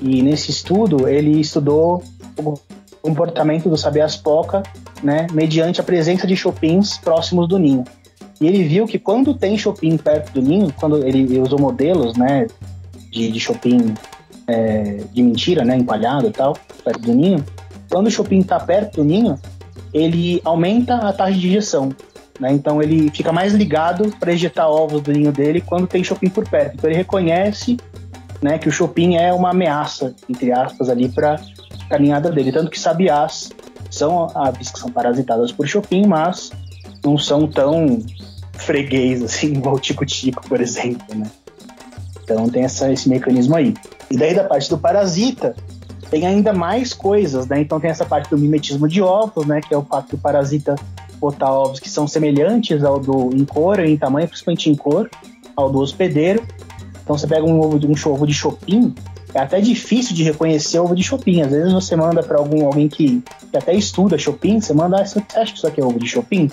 [0.01, 2.03] E nesse estudo, ele estudou
[2.37, 2.59] o
[3.01, 4.63] comportamento do Sabiás Poca
[5.03, 7.85] né, mediante a presença de chopins próximos do ninho.
[8.41, 12.47] E ele viu que quando tem chopin perto do ninho, quando ele, usou modelos, né,
[13.11, 13.95] de, de chopin
[14.47, 17.45] é, de mentira, né, empalhado e tal, perto do ninho,
[17.89, 19.39] quando o chopin está perto do ninho,
[19.93, 21.91] ele aumenta a taxa de injeção.
[22.41, 22.53] Né?
[22.53, 26.49] Então ele fica mais ligado para ejetar ovos do ninho dele quando tem chopin por
[26.49, 26.75] perto.
[26.75, 27.77] Então ele reconhece
[28.43, 32.51] né, que o Chopin é uma ameaça, entre aspas, ali para a caminhada dele.
[32.51, 33.53] Tanto que sabiás
[33.97, 36.51] são aves que são parasitadas por Chopin, mas
[37.05, 37.99] não são tão
[38.53, 41.31] freguês assim, igual o Tico-Tico, por exemplo, né?
[42.23, 43.75] Então tem essa, esse mecanismo aí.
[44.11, 45.55] E daí da parte do parasita,
[46.11, 47.61] tem ainda mais coisas, né?
[47.61, 49.61] Então tem essa parte do mimetismo de ovos, né?
[49.61, 50.75] Que é o fato do parasita
[51.19, 55.09] botar ovos que são semelhantes ao do em cor, em tamanho, principalmente em cor,
[55.57, 56.45] ao do hospedeiro.
[57.03, 58.95] Então você pega um ovo de um ovo de chopin,
[59.35, 61.43] é até difícil de reconhecer ovo de chopin.
[61.43, 65.07] Às vezes você manda para algum alguém que, que, até estuda chopin, você manda, ah,
[65.07, 66.51] você acha que isso aqui é ovo de chopin?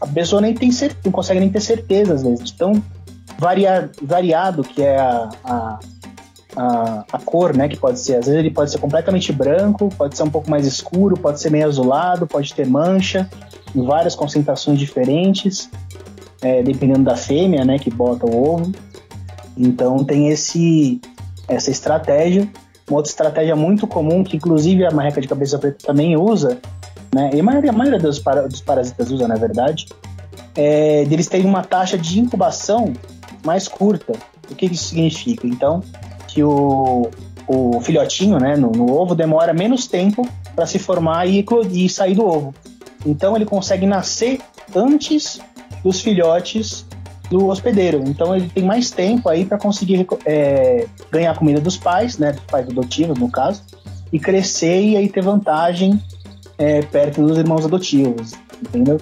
[0.00, 2.52] A pessoa nem tem certeza, não consegue nem ter certeza às vezes.
[2.54, 2.82] Então
[3.38, 5.78] varia, variado que é a, a
[6.56, 7.68] a, a, cor, né?
[7.68, 10.66] Que pode ser, às vezes ele pode ser completamente branco, pode ser um pouco mais
[10.66, 13.30] escuro, pode ser meio azulado, pode ter mancha,
[13.74, 15.70] em várias concentrações diferentes,
[16.42, 17.78] é, dependendo da fêmea, né?
[17.78, 18.72] Que bota o ovo.
[19.56, 21.00] Então tem esse
[21.48, 22.48] essa estratégia.
[22.88, 26.58] Uma outra estratégia muito comum, que inclusive a marreca de cabeça preta também usa,
[27.14, 27.30] né?
[27.34, 29.86] E a maioria, a maioria dos, para, dos parasitas usa, na verdade,
[30.54, 32.92] é deles terem uma taxa de incubação
[33.44, 34.12] mais curta.
[34.50, 35.46] O que isso significa?
[35.46, 35.82] Então,
[36.26, 37.10] que o,
[37.46, 42.14] o filhotinho, né, no, no ovo, demora menos tempo para se formar e, e sair
[42.14, 42.54] do ovo.
[43.06, 44.40] Então ele consegue nascer
[44.74, 45.40] antes
[45.82, 46.84] dos filhotes
[47.30, 48.02] do hospedeiro.
[48.06, 52.44] Então ele tem mais tempo aí para conseguir é, ganhar comida dos pais, né, dos
[52.44, 53.62] pais adotivos no caso,
[54.12, 56.02] e crescer e aí ter vantagem
[56.56, 59.00] é, perto dos irmãos adotivos, entendeu?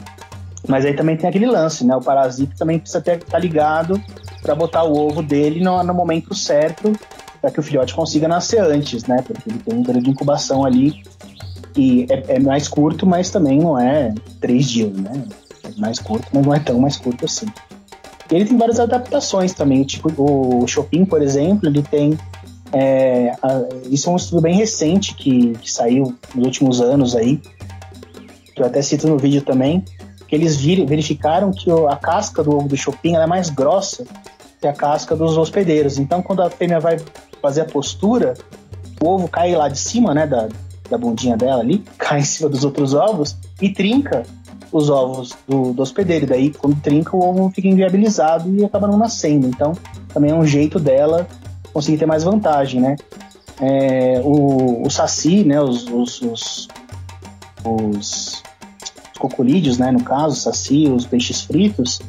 [0.69, 1.95] Mas aí também tem aquele lance, né?
[1.95, 4.01] O parasita também precisa estar tá ligado
[4.43, 6.93] para botar o ovo dele no, no momento certo
[7.41, 9.23] para que o filhote consiga nascer antes, né?
[9.23, 11.03] Porque ele tem um período de incubação ali
[11.77, 15.25] e é, é, mais curto, mas também não é três dias, né?
[15.63, 17.47] É mais curto, mas não é tão mais curto assim.
[18.31, 22.19] Ele tem várias adaptações também, tipo o Chopin, por exemplo, ele tem
[22.73, 27.41] é, a, isso é um estudo bem recente que, que saiu nos últimos anos aí,
[28.55, 29.85] que eu até cito no vídeo também,
[30.27, 34.05] que eles vir, verificaram que a casca do ovo do Chopin é mais grossa
[34.61, 35.99] que a casca dos hospedeiros.
[35.99, 36.99] Então, quando a fêmea vai
[37.41, 38.35] fazer a postura,
[39.01, 40.49] o ovo cai lá de cima, né, da,
[40.91, 44.25] da bundinha dela ali, cai em cima dos outros ovos e trinca
[44.73, 46.27] os ovos do, do hospedeiro.
[46.27, 49.47] Daí, quando trinca, o ovo fica inviabilizado e acaba não nascendo.
[49.47, 49.73] Então,
[50.13, 51.27] também é um jeito dela
[51.73, 52.97] conseguir ter mais vantagem, né?
[53.61, 56.69] É, o, o saci, né, os, os, os,
[57.65, 58.43] os
[59.19, 62.01] cocolídeos, né, no caso, saci, os peixes fritos,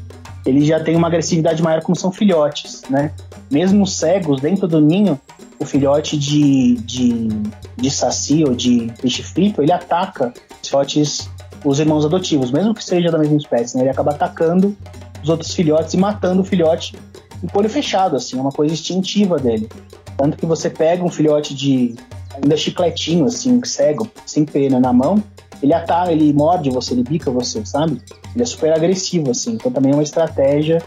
[0.46, 3.12] eles já têm uma agressividade maior como são filhotes, né?
[3.50, 5.20] Mesmo cegos, dentro do ninho,
[5.60, 7.28] o filhote de, de,
[7.76, 11.30] de saci ou de peixe frito, ele ataca os filhotes,
[11.64, 13.84] os irmãos adotivos, mesmo que seja da mesma espécie, né?
[13.84, 14.76] Ele acaba atacando
[15.22, 16.96] os outros filhotes e matando o filhote
[17.44, 19.70] o olho fechado, assim, é uma coisa instintiva dele.
[20.18, 21.96] Tanto que você pega um filhote de
[22.34, 25.24] ainda chicletinho, assim, cego, sem pena na mão,
[25.62, 28.02] ele ataca, ele morde você, ele bica você, sabe?
[28.34, 29.54] Ele é super agressivo, assim.
[29.54, 30.82] Então também é uma estratégia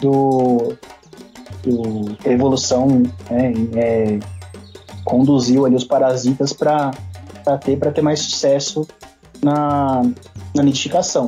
[0.00, 0.74] do,
[1.62, 4.18] do a evolução né, é,
[5.04, 6.92] conduziu ali os parasitas para
[7.64, 8.86] ter para ter mais sucesso
[9.46, 10.02] na,
[10.54, 11.26] na nidificação.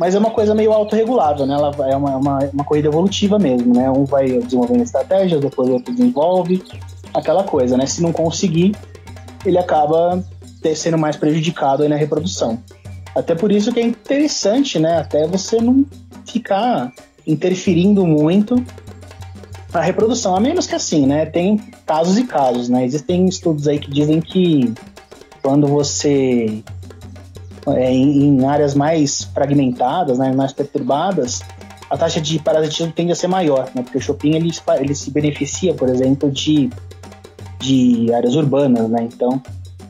[0.00, 1.54] Mas é uma coisa meio autorregulável, né?
[1.54, 3.88] Ela é uma, uma, uma corrida evolutiva mesmo, né?
[3.90, 6.64] Um vai desenvolvendo estratégias, depois o outro desenvolve,
[7.12, 7.86] aquela coisa, né?
[7.86, 8.74] Se não conseguir,
[9.44, 10.24] ele acaba
[10.74, 12.58] sendo mais prejudicado na reprodução.
[13.14, 14.98] Até por isso que é interessante, né?
[14.98, 15.84] Até você não
[16.26, 16.90] ficar
[17.26, 18.56] interferindo muito
[19.72, 20.34] na reprodução.
[20.34, 21.26] A menos que assim, né?
[21.26, 22.84] Tem casos e casos, né?
[22.84, 24.72] Existem estudos aí que dizem que
[25.42, 26.62] quando você
[27.68, 31.42] é, em, em, áreas mais fragmentadas, né, mais perturbadas,
[31.88, 33.82] a taxa de parasitismo tende a ser maior, né?
[33.82, 34.50] Porque o shopping ele,
[34.80, 36.70] ele se beneficia, por exemplo, de,
[37.60, 39.02] de áreas urbanas, né?
[39.02, 39.40] Então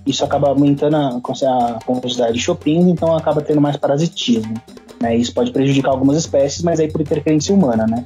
[0.06, 4.54] isso acaba aumentando a, a quantidade de shopping, então acaba tendo mais parasitismo.
[5.00, 5.16] Né?
[5.16, 8.04] Isso pode prejudicar algumas espécies, mas aí por interferência humana, né?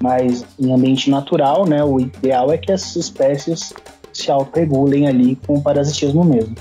[0.00, 3.72] Mas em ambiente natural, né, o ideal é que essas espécies
[4.12, 6.54] se autorregulem ali com o parasitismo mesmo.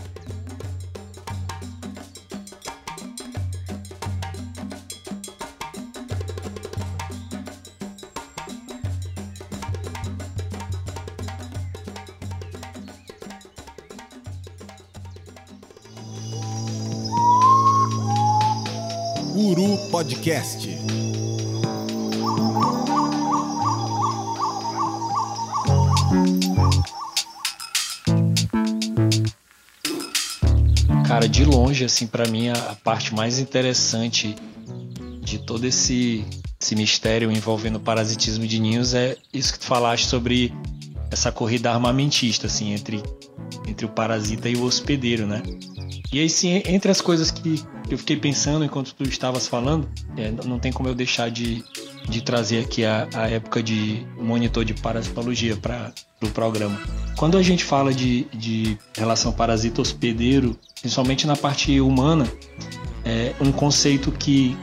[20.07, 20.69] Podcast.
[31.05, 34.33] Cara, de longe, assim, para mim, a, parte mais interessante
[35.21, 36.23] de todo esse,
[36.57, 40.53] esse mistério envolvendo parasitismo de ninhos é isso que tu falaste sobre
[41.11, 43.03] essa corrida armamentista, assim, entre,
[43.67, 45.43] entre o parasita e o hospedeiro, né?
[46.11, 50.31] E aí, sim, entre as coisas que eu fiquei pensando enquanto tu estavas falando, é,
[50.45, 51.63] não tem como eu deixar de,
[52.07, 56.79] de trazer aqui a, a época de monitor de parasitologia para o pro programa.
[57.17, 62.25] Quando a gente fala de, de relação parasita-hospedeiro, principalmente na parte humana,
[63.03, 64.55] é um conceito que,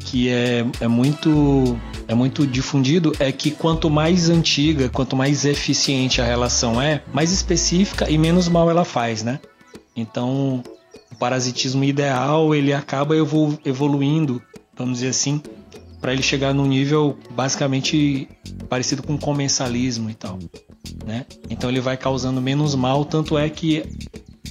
[0.00, 6.20] que é, é muito é muito difundido é que quanto mais antiga, quanto mais eficiente
[6.20, 9.40] a relação é, mais específica e menos mal ela faz, né?
[9.96, 10.62] Então,
[11.10, 14.42] o parasitismo ideal ele acaba evolu evoluindo,
[14.76, 15.42] vamos dizer assim,
[16.00, 18.28] para ele chegar num nível basicamente
[18.68, 20.38] parecido com comensalismo e tal,
[21.04, 21.26] né?
[21.50, 23.82] Então ele vai causando menos mal, tanto é que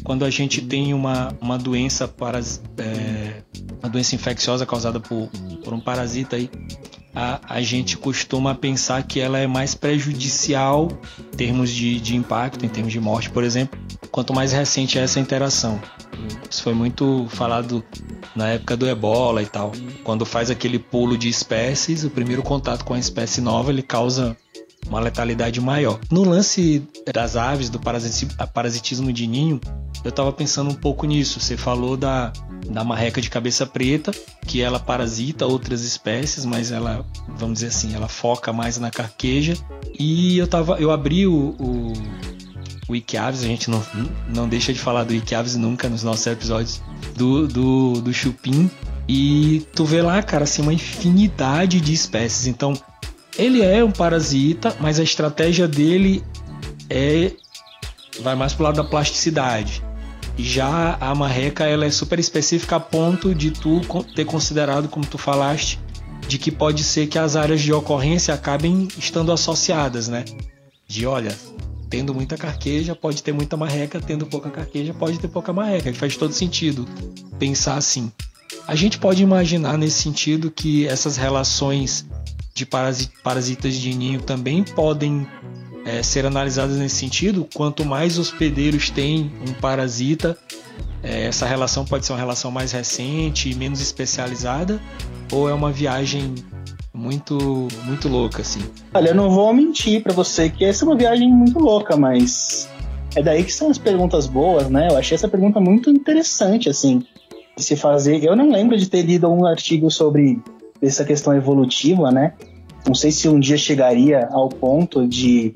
[0.03, 3.41] quando a gente tem uma, uma doença para é,
[3.79, 5.29] uma doença infecciosa causada por,
[5.63, 6.49] por um parasita aí,
[7.15, 10.89] a, a gente costuma pensar que ela é mais prejudicial
[11.33, 13.79] em termos de, de impacto, em termos de morte, por exemplo,
[14.11, 15.81] quanto mais recente é essa interação.
[16.49, 17.83] Isso foi muito falado
[18.35, 19.71] na época do ebola e tal.
[20.03, 24.35] Quando faz aquele pulo de espécies, o primeiro contato com a espécie nova ele causa
[24.87, 25.99] uma letalidade maior.
[26.11, 29.59] No lance das aves, do parasitismo de ninho,
[30.03, 31.39] eu estava pensando um pouco nisso.
[31.39, 32.31] Você falou da,
[32.69, 34.11] da marreca de cabeça preta,
[34.45, 39.55] que ela parasita outras espécies, mas ela, vamos dizer assim, ela foca mais na carqueja.
[39.97, 41.93] E eu tava, eu abri o, o,
[42.87, 43.83] o a gente não,
[44.27, 46.81] não deixa de falar do Iquiaves nunca nos nossos episódios
[47.15, 48.69] do, do, do Chupim.
[49.07, 52.47] E tu vê lá, cara, assim, uma infinidade de espécies.
[52.47, 52.73] Então,
[53.37, 56.23] ele é um parasita, mas a estratégia dele
[56.89, 57.31] é
[58.21, 59.83] vai mais pro lado da plasticidade.
[60.37, 63.81] Já a marreca ela é super específica a ponto de tu
[64.15, 65.79] ter considerado, como tu falaste,
[66.27, 70.25] de que pode ser que as áreas de ocorrência acabem estando associadas, né?
[70.87, 71.35] De olha,
[71.89, 75.93] tendo muita carqueja pode ter muita marreca, tendo pouca carqueja pode ter pouca marreca.
[75.93, 76.85] Faz todo sentido
[77.39, 78.11] pensar assim.
[78.67, 82.05] A gente pode imaginar nesse sentido que essas relações
[82.55, 85.27] de parasitas de ninho também podem
[85.85, 87.45] é, ser analisadas nesse sentido.
[87.53, 90.37] Quanto mais hospedeiros tem um parasita,
[91.03, 94.79] é, essa relação pode ser uma relação mais recente e menos especializada,
[95.33, 96.33] ou é uma viagem
[96.93, 98.61] muito muito louca assim.
[98.93, 102.69] Olha, eu não vou mentir para você que essa é uma viagem muito louca, mas
[103.17, 104.87] é daí que são as perguntas boas, né?
[104.89, 107.03] Eu achei essa pergunta muito interessante assim
[107.57, 108.23] de se fazer.
[108.23, 110.41] Eu não lembro de ter lido um artigo sobre
[110.87, 112.33] essa questão evolutiva, né?
[112.85, 115.53] Não sei se um dia chegaria ao ponto de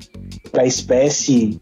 [0.52, 1.60] a espécie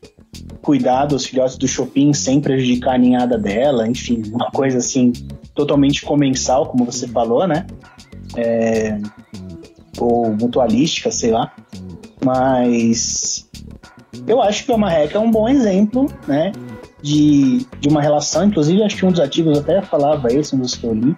[0.63, 5.13] cuidar dos filhotes do Chopin sem prejudicar a ninhada dela, enfim, uma coisa assim
[5.55, 7.67] totalmente comensal, como você falou, né?
[8.37, 8.99] É,
[9.99, 11.53] ou mutualística, sei lá.
[12.25, 13.49] Mas
[14.27, 16.53] eu acho que o marreca é um bom exemplo, né?
[17.03, 20.75] De, de uma relação, inclusive acho que um dos artigos até falava esse, um dos
[20.75, 21.15] que eu li,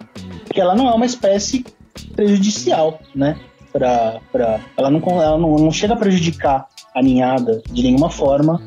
[0.53, 1.65] que ela não é uma espécie
[2.15, 3.37] prejudicial, né?
[3.71, 8.61] Pra, pra, ela não, ela não, não chega a prejudicar a ninhada de nenhuma forma.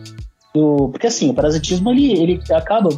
[0.55, 2.89] Do, porque assim, o parasitismo ele, ele acaba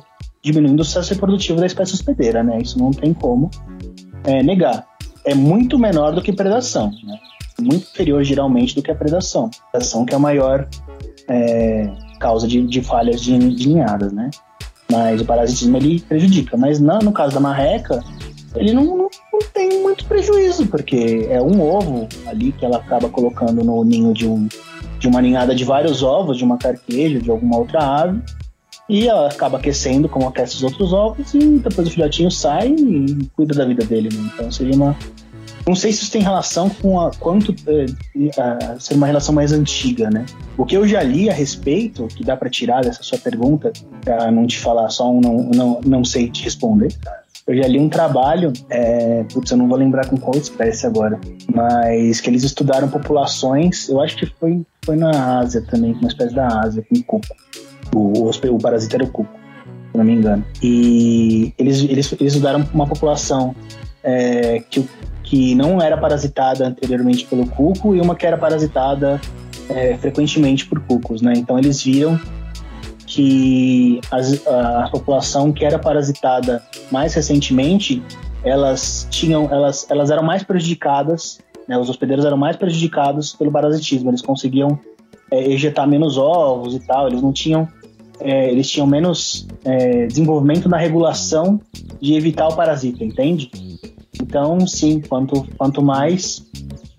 [0.43, 2.59] diminuindo o sucesso reprodutivo da espécie hospedeira, né?
[2.61, 3.51] Isso não tem como
[4.25, 4.87] é, negar.
[5.25, 7.19] É muito menor do que predação, né?
[7.61, 9.51] Muito inferior geralmente do que a predação.
[9.69, 10.69] A predação que é a maior
[11.29, 14.31] é, causa de, de falhas de, de ninhadas, né?
[14.91, 16.57] Mas o parasitismo ele prejudica.
[16.57, 18.05] Mas não, no caso da marreca,
[18.57, 23.09] ele não, não, não, tem muito prejuízo, porque é um ovo ali que ela acaba
[23.09, 24.49] colocando no ninho de, um,
[24.99, 28.21] de uma ninhada de vários ovos, de uma carqueja, de alguma outra ave,
[28.89, 33.29] e ela acaba aquecendo como aquece os outros ovos, e depois o filhotinho sai e
[33.35, 34.09] cuida da vida dele.
[34.13, 34.31] Né?
[34.33, 34.97] Então seria uma.
[35.67, 37.53] Não sei se isso tem relação com a quanto
[38.39, 40.25] a, ser uma relação mais antiga, né?
[40.57, 43.73] O que eu já li a respeito, que dá para tirar dessa sua pergunta,
[44.05, 46.95] para não te falar só um não, não, não sei te responder,
[47.47, 51.21] eu já li um trabalho, é, putz, eu não vou lembrar com qual espécie agora,
[51.55, 56.35] mas que eles estudaram populações, eu acho que foi, foi na Ásia também, uma espécie
[56.35, 57.37] da Ásia, com cuco.
[57.95, 59.31] O, o, o parasita era o cuco,
[59.93, 60.45] se não me engano.
[60.61, 63.55] E eles, eles, eles estudaram uma população
[64.03, 64.85] é, que,
[65.23, 69.21] que não era parasitada anteriormente pelo cuco e uma que era parasitada
[69.69, 71.33] é, frequentemente por cucos, né?
[71.37, 72.21] Então eles viram
[73.17, 78.03] que as, a população que era parasitada mais recentemente,
[78.45, 84.11] elas tinham, elas, elas eram mais prejudicadas, né, os hospedeiros eram mais prejudicados pelo parasitismo,
[84.11, 84.79] eles conseguiam
[85.31, 87.67] é, ejetar menos ovos e tal, eles não tinham,
[88.21, 91.59] é, eles tinham menos é, desenvolvimento na regulação
[91.99, 93.51] de evitar o parasita, entende?
[94.21, 96.45] Então, sim, quanto, quanto mais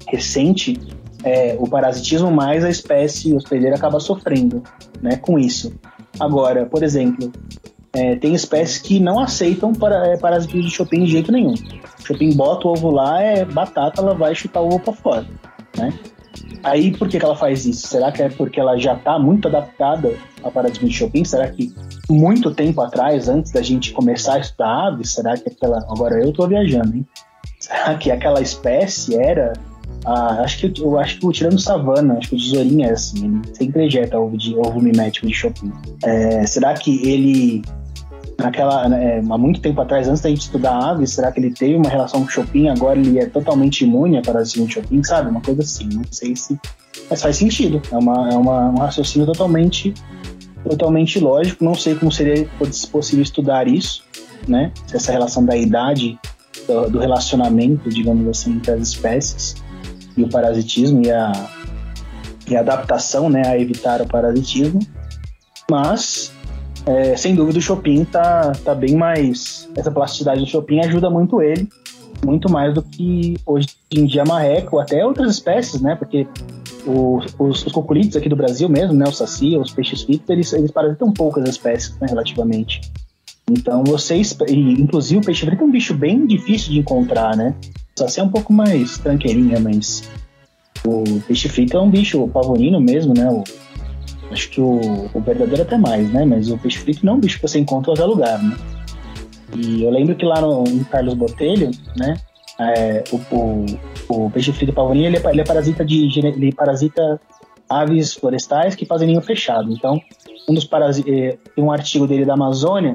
[0.07, 0.79] recente
[1.23, 4.63] é, o parasitismo, mais a espécie hospedeira acaba sofrendo
[4.99, 5.71] né, com isso.
[6.19, 7.31] Agora, por exemplo,
[7.93, 11.53] é, tem espécies que não aceitam para, é, parasitismo de Chopin de jeito nenhum.
[12.05, 15.27] Chopin bota o ovo lá, é batata, ela vai chutar o ovo para fora.
[15.77, 15.93] Né?
[16.63, 17.87] Aí, por que, que ela faz isso?
[17.87, 20.13] Será que é porque ela já está muito adaptada
[20.43, 21.23] ao paradigma de Chopin?
[21.23, 21.73] Será que
[22.09, 25.79] muito tempo atrás, antes da gente começar a estudar aves, será que aquela.
[25.89, 27.05] Agora eu estou viajando, hein?
[27.59, 29.53] Será que aquela espécie era.
[30.07, 33.25] Ah, acho que eu acho que o tirando savana, acho que o tesourinho é assim,
[33.25, 35.69] ele sempre ejeta ovo, de, ovo mimético de Chopin.
[36.01, 37.61] É, será que ele
[38.39, 41.75] naquela né, há muito tempo atrás, antes da gente estudar aves, será que ele teve
[41.75, 42.69] uma relação com Chopin?
[42.69, 45.29] Agora ele é totalmente imune a parasitismo de Chopin, sabe?
[45.29, 45.89] Uma coisa assim.
[45.91, 46.57] Não sei se,
[47.09, 47.81] mas faz sentido.
[47.91, 49.93] É uma, é uma um raciocínio totalmente
[50.63, 51.65] totalmente lógico.
[51.65, 52.47] Não sei como seria
[52.89, 54.05] possível estudar isso,
[54.47, 54.71] né?
[54.93, 56.17] Essa relação da idade
[56.65, 59.66] do, do relacionamento, digamos assim, entre as espécies
[60.17, 61.31] e o parasitismo e a,
[62.49, 64.79] e a adaptação, né, a evitar o parasitismo.
[65.69, 66.31] Mas
[66.85, 69.69] é, sem dúvida o Chopin tá, tá bem mais.
[69.75, 71.67] Essa plasticidade do Chopin ajuda muito ele,
[72.25, 75.95] muito mais do que hoje em dia marreco, até outras espécies, né?
[75.95, 76.25] Porque
[76.85, 79.05] os, os, os aqui do Brasil mesmo, né?
[79.05, 82.79] O saci, os peixes fritos, eles, eles parasitam poucas espécies, né, relativamente.
[83.51, 84.37] Então vocês.
[84.49, 87.53] Inclusive o peixe frito é um bicho bem difícil de encontrar, né?
[87.97, 90.07] O saci é um pouco mais tranqueirinha, mas.
[90.85, 93.27] O peixe frito é um bicho o pavorino mesmo, né?
[93.27, 93.43] O,
[94.29, 96.23] Acho que o, o verdadeiro até mais, né?
[96.23, 98.55] Mas o peixe frito não é um bicho que você encontra em qualquer lugar, né?
[99.55, 102.17] E eu lembro que lá no, em Carlos Botelho, né?
[102.59, 103.65] É, o, o,
[104.09, 107.19] o, peixe frito pavoninho, ele é, ele é parasita de ele parasita
[107.67, 109.71] aves florestais que fazem ninho fechado.
[109.73, 109.99] Então,
[110.47, 112.93] um dos parasitas, é, tem um artigo dele da Amazônia,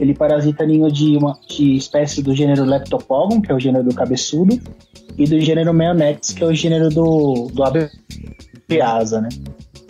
[0.00, 3.94] ele parasita ninho de uma de espécie do gênero Leptopogon, que é o gênero do
[3.94, 4.58] cabeçudo,
[5.18, 9.28] e do gênero Meonex, que é o gênero do, do abeasa, né?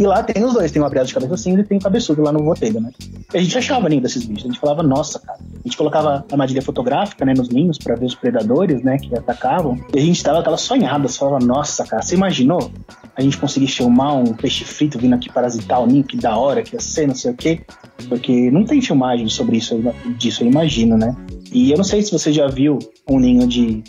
[0.01, 2.23] E lá tem os dois, tem o abriado de cabeça cinza e tem o cabeçudo
[2.23, 2.91] lá no Botelho, né?
[3.35, 5.39] E a gente achava ninho desses bichos, a gente falava, nossa, cara.
[5.39, 9.79] A gente colocava armadilha fotográfica, né, nos ninhos para ver os predadores, né, que atacavam.
[9.95, 12.73] E a gente tava aquela sonhada, falava, nossa, cara, você imaginou
[13.15, 16.63] a gente conseguir filmar um peixe frito vindo aqui parasitar o ninho, que da hora,
[16.63, 17.61] que ia ser, não sei o quê?
[18.09, 19.79] Porque não tem filmagem sobre isso,
[20.17, 21.15] disso, eu imagino, né?
[21.53, 23.83] E eu não sei se você já viu um ninho de,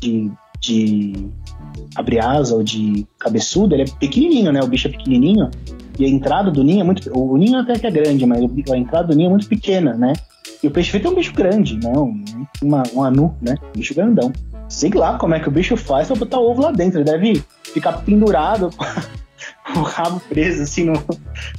[0.00, 1.28] de, de
[1.94, 4.60] abre asa ou de cabeçudo, ele é pequenininho, né?
[4.62, 5.50] O bicho é pequenininho
[5.98, 7.10] e a entrada do ninho é muito.
[7.16, 10.12] O ninho até que é grande, mas a entrada do ninho é muito pequena, né?
[10.62, 11.92] E o peixe frito é um bicho grande, né?
[11.96, 12.24] Um,
[12.94, 13.56] um anu, né?
[13.74, 14.32] Um bicho grandão.
[14.68, 16.98] Sei lá como é que o bicho faz pra botar ovo lá dentro.
[16.98, 18.70] Ele deve ficar pendurado
[19.76, 21.02] o rabo preso assim no,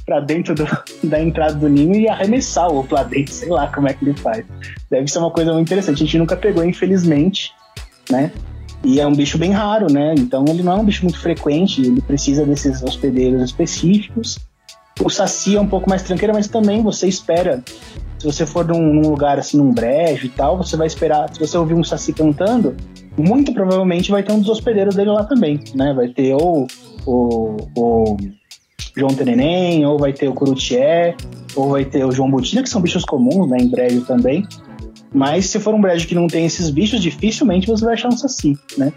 [0.04, 0.66] pra dentro do,
[1.04, 3.32] da entrada do ninho e arremessar o ovo lá dentro.
[3.32, 4.44] Sei lá como é que ele faz.
[4.90, 6.02] Deve ser uma coisa muito interessante.
[6.02, 7.50] A gente nunca pegou, infelizmente,
[8.10, 8.30] né?
[8.84, 10.14] E é um bicho bem raro, né?
[10.16, 14.38] Então ele não é um bicho muito frequente, ele precisa desses hospedeiros específicos.
[15.02, 17.62] O saci é um pouco mais tranqueiro, mas também você espera.
[18.18, 21.32] Se você for num, num, lugar assim, num brejo e tal, você vai esperar.
[21.32, 22.76] Se você ouvir um saci cantando,
[23.16, 25.92] muito provavelmente vai ter um dos hospedeiros dele lá também, né?
[25.94, 26.66] Vai ter ou
[27.06, 28.16] o,
[28.96, 31.16] João Tenenem, ou vai ter o Curutié,
[31.54, 33.58] ou vai ter o João Botina, que são bichos comuns, né?
[33.60, 34.44] Em brejo também.
[35.12, 38.16] Mas se for um brejo que não tem esses bichos, dificilmente você vai achar um
[38.16, 38.92] saci, né?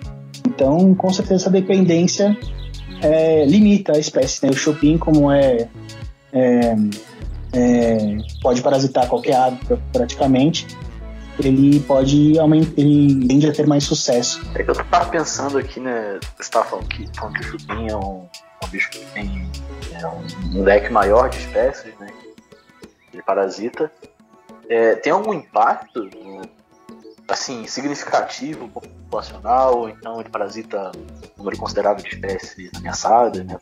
[0.46, 2.38] Então, com certeza, essa dependência
[3.02, 4.46] é, limita a espécie.
[4.46, 4.52] Né?
[4.52, 5.70] O chopin, como é,
[6.34, 6.76] é,
[7.54, 9.58] é, pode parasitar qualquer ave
[9.92, 10.68] praticamente,
[11.40, 14.42] ele pode aumentar, ele tende a ter mais sucesso.
[14.56, 16.20] É que eu tava pensando aqui, né?
[16.36, 18.28] Você estava falando que, falando que o chupim é um,
[18.64, 19.50] um bicho que tem
[19.94, 22.08] é um, um leque maior de espécies, né?
[23.14, 23.92] Ele parasita
[24.72, 26.10] é, tem algum impacto
[27.28, 33.58] assim significativo populacional então ele parasita um número considerável de espécies ameaçadas né?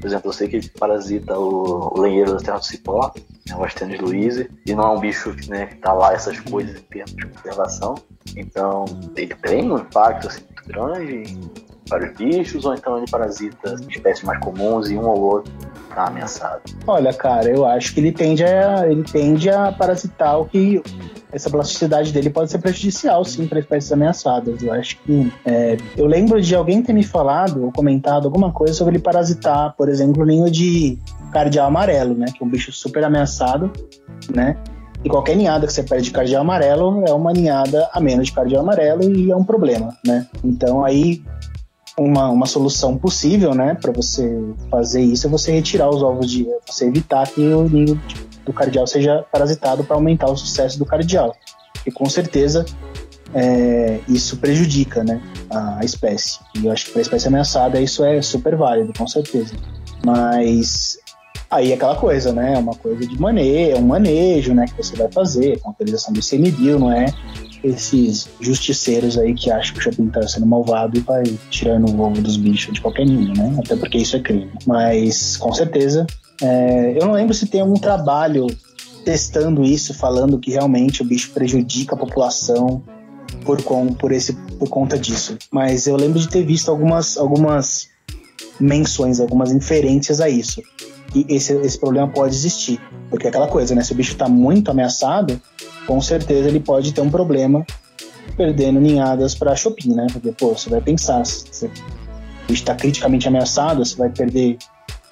[0.00, 3.12] por exemplo eu sei que ele parasita o, o lenheiro da terra do cipó
[3.46, 6.78] né, o Astenes luiz e não é um bicho né, que tá lá essas coisas
[6.78, 7.94] em termos de conservação
[8.34, 8.84] então
[9.16, 11.40] ele tem um impacto assim, muito grande
[11.88, 15.52] para os bichos ou então ele parasita espécies mais comuns e um ou outro
[15.94, 16.62] tá ameaçado?
[16.86, 20.82] Olha, cara, eu acho que ele tende a, ele tende a parasitar o que
[21.34, 24.62] essa plasticidade dele pode ser prejudicial, sim, para espécies ameaçadas.
[24.62, 25.32] Eu acho que.
[25.44, 29.74] É, eu lembro de alguém ter me falado ou comentado alguma coisa sobre ele parasitar,
[29.76, 30.96] por exemplo, o ninho de
[31.32, 32.26] cardeal amarelo, né?
[32.26, 33.72] Que é um bicho super ameaçado,
[34.32, 34.56] né?
[35.02, 38.32] E qualquer ninhada que você perde de cardeal amarelo é uma ninhada a menos de
[38.32, 40.26] cardeal amarelo e é um problema, né?
[40.42, 41.22] Então aí
[41.98, 46.46] uma, uma solução possível, né, para você fazer isso é você retirar os ovos de.
[46.66, 48.00] você evitar que o ninho
[48.44, 51.34] do cardial seja parasitado para aumentar o sucesso do cardial.
[51.86, 52.64] E com certeza
[53.34, 55.20] é, isso prejudica né,
[55.50, 56.38] a, espécie.
[56.54, 59.54] E eu acho que para a espécie ameaçada isso é super válido, com certeza.
[60.04, 60.98] Mas
[61.50, 62.54] aí é aquela coisa, né?
[62.54, 66.12] É uma coisa de manejo, é um manejo né, que você vai fazer, com autorização
[66.12, 67.06] do ICMBio, não é?
[67.64, 72.00] Esses justiceiros aí que acham que o shopping está sendo malvado e vai tirando o
[72.00, 73.56] ovo dos bichos de qualquer ninho, né?
[73.58, 74.50] Até porque isso é crime.
[74.66, 76.06] Mas, com certeza,
[76.42, 78.46] é, eu não lembro se tem algum trabalho
[79.04, 82.82] testando isso, falando que realmente o bicho prejudica a população
[83.44, 85.36] por, com, por, esse, por conta disso.
[85.50, 87.88] Mas eu lembro de ter visto algumas, algumas
[88.58, 90.62] menções, algumas inferências a isso.
[91.14, 92.80] E esse, esse problema pode existir.
[93.10, 93.82] Porque é aquela coisa, né?
[93.82, 95.40] Se o bicho está muito ameaçado,
[95.86, 97.64] com certeza ele pode ter um problema
[98.36, 100.06] perdendo ninhadas para Chopin, né?
[100.12, 101.70] Porque, pô, você vai pensar, bicho
[102.48, 104.58] está criticamente ameaçado, você vai perder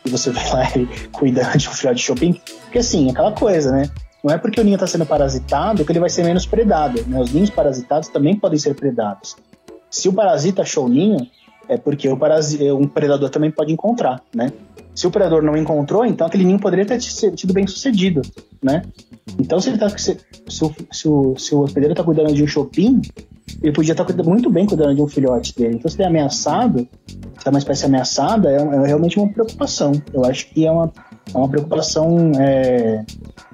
[0.05, 2.41] e você vai lá e cuidar de um filhote de Chopin.
[2.65, 3.91] Porque, assim, aquela coisa, né?
[4.23, 7.05] Não é porque o ninho está sendo parasitado que ele vai ser menos predado.
[7.07, 7.21] Né?
[7.21, 9.37] Os ninhos parasitados também podem ser predados.
[9.91, 11.27] Se o parasita achou o ninho,
[11.69, 12.19] é porque o
[12.79, 14.53] um predador também pode encontrar, né?
[14.95, 18.21] Se o predador não encontrou, então aquele ninho poderia ter sido bem sucedido,
[18.63, 18.83] né?
[19.39, 22.43] Então se, ele tá, se, se, o, se, o, se o hospedeiro está cuidando de
[22.43, 23.01] um chopin,
[23.63, 25.77] ele podia estar tá muito bem cuidando de um filhote dele.
[25.77, 29.93] Então se ele é ameaçado, se é uma espécie ameaçada, é, é realmente uma preocupação.
[30.13, 30.93] Eu acho que é uma,
[31.33, 33.05] é uma preocupação é,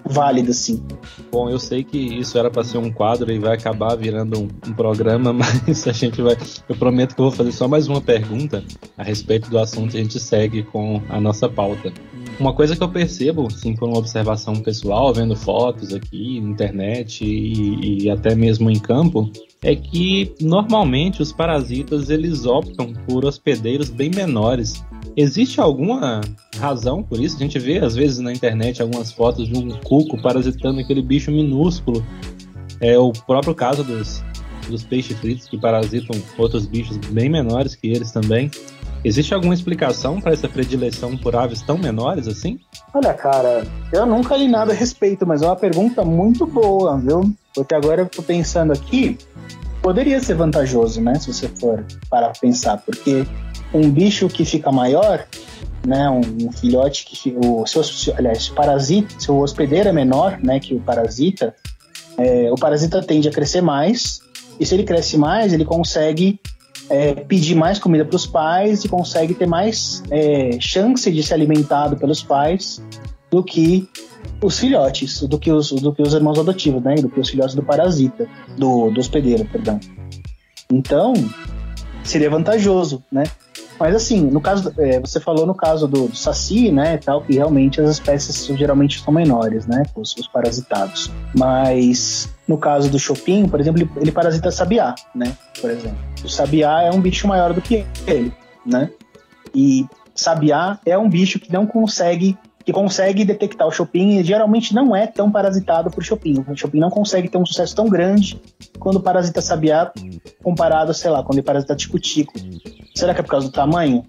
[0.04, 0.82] válida, sim.
[1.30, 4.48] Bom, eu sei que isso era para ser um quadro e vai acabar virando um,
[4.68, 6.36] um, programa, mas a gente vai.
[6.68, 8.64] Eu prometo que eu vou fazer só mais uma pergunta
[8.96, 11.92] a respeito do assunto e a gente segue com a nossa pauta.
[12.38, 18.04] Uma coisa que eu percebo, sim, por uma observação pessoal, vendo fotos aqui, internet e,
[18.04, 19.30] e até mesmo em campo,
[19.62, 24.84] é que normalmente os parasitas eles optam por hospedeiros bem menores
[25.20, 26.20] Existe alguma
[26.58, 27.34] razão por isso?
[27.34, 31.32] A gente vê às vezes na internet algumas fotos de um cuco parasitando aquele bicho
[31.32, 32.06] minúsculo.
[32.80, 34.22] É o próprio caso dos,
[34.68, 38.48] dos peixes fritos que parasitam outros bichos bem menores que eles também.
[39.04, 42.58] Existe alguma explicação para essa predileção por aves tão menores assim?
[42.92, 47.32] Olha, cara, eu nunca li nada a respeito, mas é uma pergunta muito boa, viu?
[47.54, 49.16] Porque agora eu tô pensando aqui,
[49.80, 51.14] poderia ser vantajoso, né?
[51.14, 53.24] Se você for para pensar, porque
[53.72, 55.26] um bicho que fica maior,
[55.86, 57.82] né, um, filhote que o seu,
[58.16, 61.54] aliás, o parasita, se o hospedeiro é menor, né, que o parasita,
[62.16, 64.20] é, o parasita tende a crescer mais
[64.58, 66.40] e se ele cresce mais, ele consegue
[66.90, 71.34] é, pedir mais comida para os pais e consegue ter mais é, chance de ser
[71.34, 72.82] alimentado pelos pais
[73.30, 73.88] do que
[74.40, 76.94] os filhotes, do que os, do que os irmãos adotivos, né?
[76.96, 78.26] Do que os filhotes do parasita,
[78.56, 79.78] do, do hospedeiro, perdão.
[80.70, 81.12] Então,
[82.04, 83.24] seria vantajoso, né?
[83.78, 87.34] Mas assim, no caso, é, você falou no caso do, do, saci, né, tal, que
[87.34, 91.10] realmente as espécies geralmente são menores, né, os, os parasitados.
[91.36, 95.98] Mas no caso do chopin, por exemplo, ele, ele parasita sabiá, né, por exemplo.
[96.24, 98.32] O sabiá é um bicho maior do que ele,
[98.66, 98.90] né?
[99.54, 102.36] E sabiá é um bicho que não consegue
[102.68, 106.44] que consegue detectar o Chopin e geralmente não é tão parasitado por Chopin.
[106.46, 108.38] O Chopin não consegue ter um sucesso tão grande
[108.78, 109.90] quando parasita sabiá
[110.42, 112.34] comparado, sei lá, quando ele parasita tico-tico.
[112.98, 114.04] Será que é por causa do tamanho?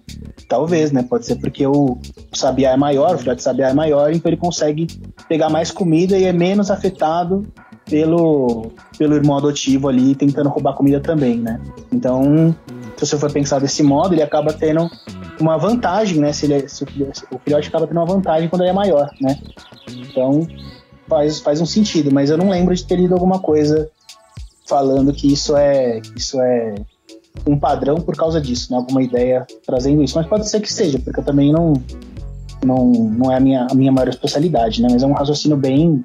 [0.48, 1.04] Talvez, né?
[1.04, 1.96] Pode ser porque o,
[2.34, 4.88] sabiá é maior, o filhote de sabiá é maior, então ele consegue
[5.28, 7.46] pegar mais comida e é menos afetado
[7.88, 11.60] pelo, pelo irmão adotivo ali tentando roubar comida também, né?
[11.92, 12.52] Então,
[12.96, 14.90] se você for pensar desse modo, ele acaba tendo
[15.40, 16.32] uma vantagem, né?
[16.32, 19.38] Se, ele, é, se o filhote acaba tendo uma vantagem quando ele é maior, né?
[19.88, 20.48] Então
[21.08, 23.88] faz, faz um sentido, mas eu não lembro de ter lido alguma coisa
[24.68, 26.74] falando que isso é isso é
[27.46, 28.78] um padrão por causa disso, né?
[28.78, 31.74] Alguma ideia trazendo isso, mas pode ser que seja, porque eu também não
[32.64, 34.88] não, não é a minha, a minha maior especialidade, né?
[34.90, 36.04] Mas é um raciocínio bem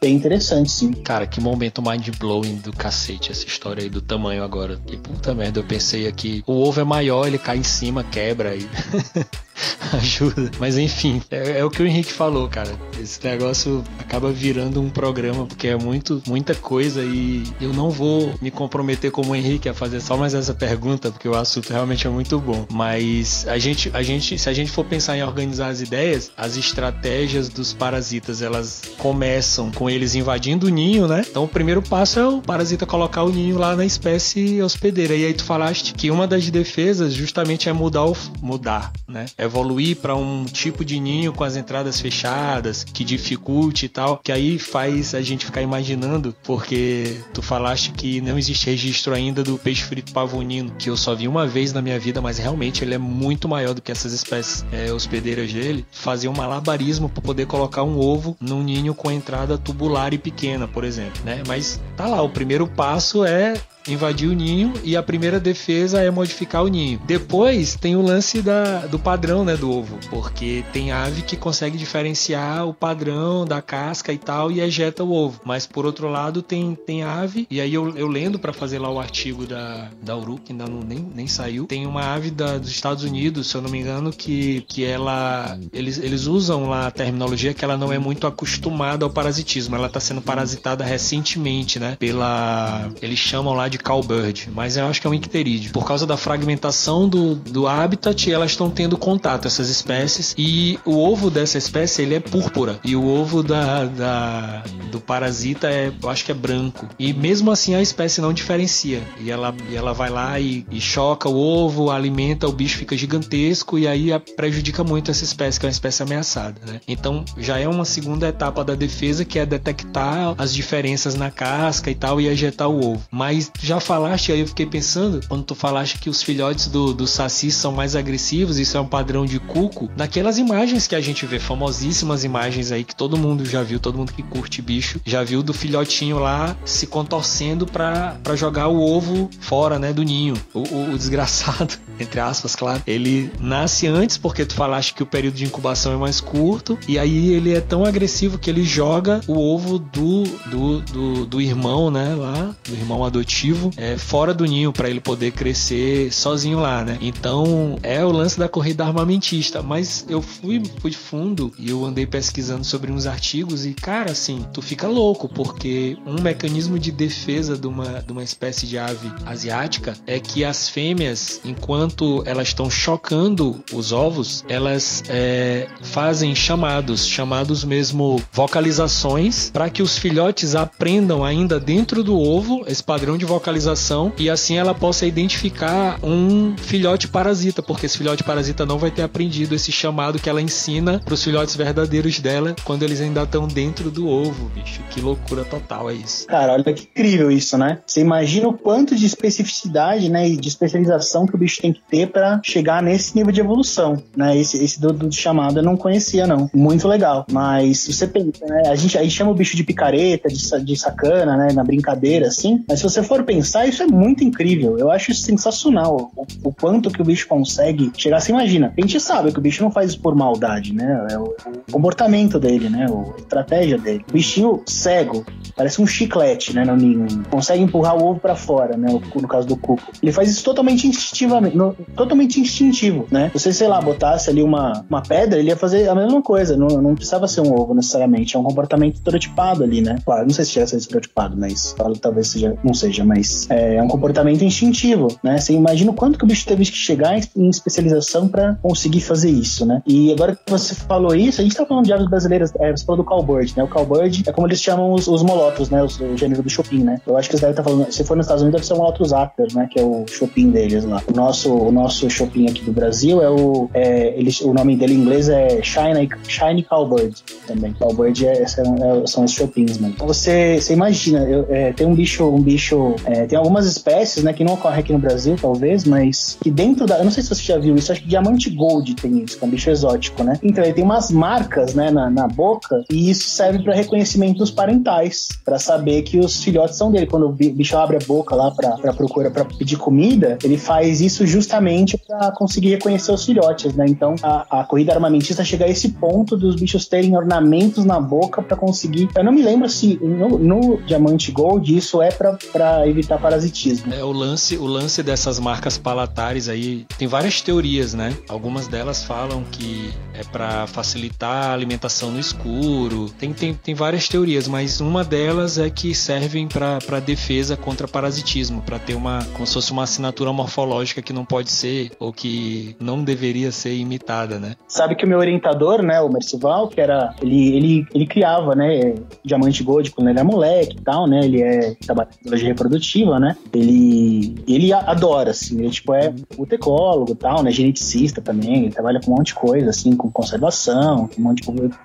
[0.00, 0.92] bem interessante, sim.
[0.92, 4.78] Cara, que momento mind-blowing do cacete essa história aí do tamanho agora.
[4.86, 8.50] Que puta merda, eu pensei aqui, o ovo é maior, ele cai em cima, quebra
[8.50, 8.68] aí.
[9.92, 10.50] ajuda.
[10.58, 12.70] Mas enfim, é, é, o que o Henrique falou, cara.
[13.00, 18.34] Esse negócio acaba virando um programa porque é muito, muita coisa e eu não vou
[18.40, 22.06] me comprometer como o Henrique a fazer só mais essa pergunta porque o assunto realmente
[22.06, 22.66] é muito bom.
[22.70, 26.56] Mas a gente, a gente, se a gente for pensar em organizar as ideias, as
[26.56, 31.24] estratégias dos parasitas elas começam com eles invadindo o ninho, né?
[31.28, 35.14] Então o primeiro passo é o parasita colocar o ninho lá na espécie hospedeira.
[35.14, 39.26] E aí tu falaste que uma das defesas justamente é mudar o mudar, né?
[39.38, 44.18] Evoluir evoluir para um tipo de ninho com as entradas fechadas, que dificulte e tal,
[44.22, 49.42] que aí faz a gente ficar imaginando, porque tu falaste que não existe registro ainda
[49.42, 52.84] do peixe frito pavonino, que eu só vi uma vez na minha vida, mas realmente
[52.84, 55.86] ele é muito maior do que essas espécies é, hospedeiras dele.
[55.90, 60.66] Fazer um malabarismo para poder colocar um ovo num ninho com entrada tubular e pequena,
[60.68, 61.42] por exemplo, né?
[61.46, 63.54] Mas tá lá, o primeiro passo é
[63.88, 67.00] invadir o ninho e a primeira defesa é modificar o ninho.
[67.06, 71.78] Depois tem o lance da, do padrão né, do ovo, porque tem ave que consegue
[71.78, 75.40] diferenciar o padrão da casca e tal e ejeta o ovo.
[75.44, 78.90] Mas por outro lado tem, tem ave, e aí eu, eu lendo para fazer lá
[78.90, 82.58] o artigo da, da Uru, que ainda não, nem, nem saiu, tem uma ave da,
[82.58, 85.58] dos Estados Unidos, se eu não me engano, que, que ela.
[85.72, 89.76] Eles, eles usam lá a terminologia que ela não é muito acostumada ao parasitismo.
[89.76, 91.96] Ela está sendo parasitada recentemente, né?
[91.98, 92.88] Pela.
[93.00, 95.72] Eles chamam lá de de cowbird, mas eu acho que é um icterídeo.
[95.72, 100.98] Por causa da fragmentação do, do habitat, elas estão tendo contato, essas espécies, e o
[100.98, 106.08] ovo dessa espécie ele é púrpura, e o ovo da, da, do parasita é, eu
[106.08, 106.88] acho que é branco.
[106.98, 110.80] E mesmo assim a espécie não diferencia, e ela, e ela vai lá e, e
[110.80, 115.66] choca o ovo, alimenta, o bicho fica gigantesco, e aí prejudica muito essa espécie, que
[115.66, 116.60] é uma espécie ameaçada.
[116.66, 116.80] Né?
[116.86, 121.90] Então já é uma segunda etapa da defesa, que é detectar as diferenças na casca
[121.90, 123.02] e tal, e ejetar o ovo.
[123.10, 127.06] Mas já falaste, aí eu fiquei pensando, quando tu falaste que os filhotes do, do
[127.06, 131.24] Saci são mais agressivos, isso é um padrão de cuco, naquelas imagens que a gente
[131.24, 135.22] vê, famosíssimas imagens aí que todo mundo já viu, todo mundo que curte bicho, já
[135.22, 140.34] viu do filhotinho lá se contorcendo para jogar o ovo fora, né, do ninho.
[140.52, 145.06] O, o, o, desgraçado, entre aspas, claro, ele nasce antes porque tu falaste que o
[145.06, 149.20] período de incubação é mais curto, e aí ele é tão agressivo que ele joga
[149.26, 154.44] o ovo do, do, do, do irmão, né, lá, do irmão adotivo é, fora do
[154.44, 156.98] ninho para ele poder crescer sozinho lá, né?
[157.00, 159.62] Então é o lance da corrida armamentista.
[159.62, 164.44] Mas eu fui, fui fundo e eu andei pesquisando sobre uns artigos e, cara, assim,
[164.52, 169.10] tu fica louco, porque um mecanismo de defesa de uma, de uma espécie de ave
[169.24, 177.06] asiática é que as fêmeas, enquanto elas estão chocando os ovos, elas é, fazem chamados,
[177.06, 183.24] chamados mesmo vocalizações, para que os filhotes aprendam ainda dentro do ovo esse padrão de
[183.24, 188.90] vocalização e assim ela possa identificar um filhote parasita, porque esse filhote parasita não vai
[188.96, 193.22] ter aprendido esse chamado que ela ensina para os filhotes verdadeiros dela quando eles ainda
[193.22, 194.80] estão dentro do ovo, bicho.
[194.90, 196.26] Que loucura total é isso.
[196.26, 197.78] Cara, olha que incrível isso, né?
[197.86, 201.82] Você imagina o quanto de especificidade, né, e de especialização que o bicho tem que
[201.88, 204.36] ter para chegar nesse nível de evolução, né?
[204.36, 206.50] Esse, esse do, do, chamado eu não conhecia, não.
[206.54, 207.26] Muito legal.
[207.30, 208.62] Mas você pensa, né?
[208.68, 211.52] A gente aí chama o bicho de picareta, de, de sacana, né?
[211.52, 212.64] Na brincadeira, assim.
[212.66, 214.78] Mas se você for pensar, isso é muito incrível.
[214.78, 216.10] Eu acho isso sensacional.
[216.16, 218.20] O, o quanto que o bicho consegue chegar.
[218.20, 221.06] Você imagina, a gente sabe que o bicho não faz isso por maldade, né?
[221.10, 221.34] É o,
[221.70, 222.86] comportamento dele, né?
[222.86, 224.04] a estratégia dele.
[224.08, 225.24] O bichinho cego,
[225.56, 226.64] parece um chiclete, né?
[226.64, 227.06] No ninho.
[227.30, 228.88] Consegue empurrar o ovo para fora, né?
[229.14, 229.82] No caso do cuco.
[230.02, 233.30] Ele faz isso totalmente instintivamente, no, totalmente instintivo, né?
[233.32, 236.56] Você, sei lá, botasse ali uma, uma pedra, ele ia fazer a mesma coisa.
[236.56, 238.36] Não, não precisava ser um ovo necessariamente.
[238.36, 239.96] É um comportamento estereotipado ali, né?
[240.04, 243.50] Claro, não sei se chega a ser estereotipado, mas talvez seja, não seja, mas mas
[243.50, 245.38] é, é um comportamento instintivo, né?
[245.38, 249.30] Você imagina o quanto que o bicho teve que chegar em especialização para conseguir fazer
[249.30, 249.82] isso, né?
[249.86, 252.84] E agora que você falou isso, a gente tá falando de aves brasileiras, é, você
[252.84, 253.64] falou do cowbird, né?
[253.64, 255.82] O cowbird é como eles chamam os, os molotos, né?
[255.82, 257.00] O gênero do Chopin, né?
[257.06, 258.74] Eu acho que você deve estar tá falando, se for nos Estados Unidos, deve ser
[258.74, 259.68] o molotus actor, né?
[259.70, 261.02] Que é o Chopin deles lá.
[261.06, 264.94] O nosso, o nosso Chopin aqui do Brasil é o, é, ele, o nome dele
[264.94, 267.14] em inglês é Shiny, Shiny Cowbird
[267.46, 267.72] também.
[267.74, 269.92] Cowbird é, são, é, são os Chopins, né?
[269.94, 274.22] Então você, você imagina, eu, é, tem um bicho, um bicho é, tem algumas espécies,
[274.24, 276.98] né, que não ocorrem aqui no Brasil, talvez, mas que dentro da.
[276.98, 279.44] Eu não sei se você já viu isso, acho que diamante gold tem isso, que
[279.44, 280.38] é um bicho exótico, né?
[280.42, 284.50] Então ele tem umas marcas, né, na, na boca, e isso serve para reconhecimento dos
[284.50, 287.06] parentais, para saber que os filhotes são dele.
[287.06, 291.26] Quando o bicho abre a boca lá para procurar, para pedir comida, ele faz isso
[291.26, 293.86] justamente para conseguir reconhecer os filhotes, né?
[293.88, 298.42] Então a, a corrida armamentista chega a esse ponto dos bichos terem ornamentos na boca
[298.42, 299.08] para conseguir.
[299.14, 303.92] Eu não me lembro se no, no diamante gold isso é para evitar parasitismo.
[303.92, 308.16] É o lance, o lance dessas marcas palatares aí tem várias teorias, né?
[308.28, 313.10] Algumas delas falam que é para facilitar a alimentação no escuro.
[313.18, 318.62] Tem, tem, tem várias teorias, mas uma delas é que servem para defesa contra parasitismo,
[318.62, 322.76] para ter uma como se fosse uma assinatura morfológica que não pode ser ou que
[322.78, 324.54] não deveria ser imitada, né?
[324.68, 328.94] Sabe que o meu orientador, né, o Mercival, que era ele ele, ele criava, né,
[329.24, 331.24] diamante gold quando ele era moleque e tal, né?
[331.24, 333.36] Ele é trabalhador de reprodutiva, né?
[333.52, 339.00] Ele ele adora assim, ele tipo é o tecólogo, tal, né, geneticista também, ele trabalha
[339.00, 341.42] com um monte de coisa, assim, com conservação, um monte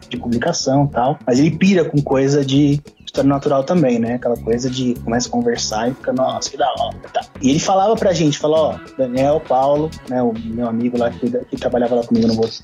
[0.10, 1.18] de publicação e tal.
[1.26, 2.80] Mas ele pira com coisa de
[3.12, 4.16] história natural também, né?
[4.16, 6.98] Aquela coisa de começa a conversar e fica, nossa, que da hora.
[7.14, 7.22] Tá.
[7.42, 11.30] E ele falava pra gente, falou, ó, Daniel, Paulo, né, o meu amigo lá que,
[11.30, 12.62] que trabalhava lá comigo no botelho,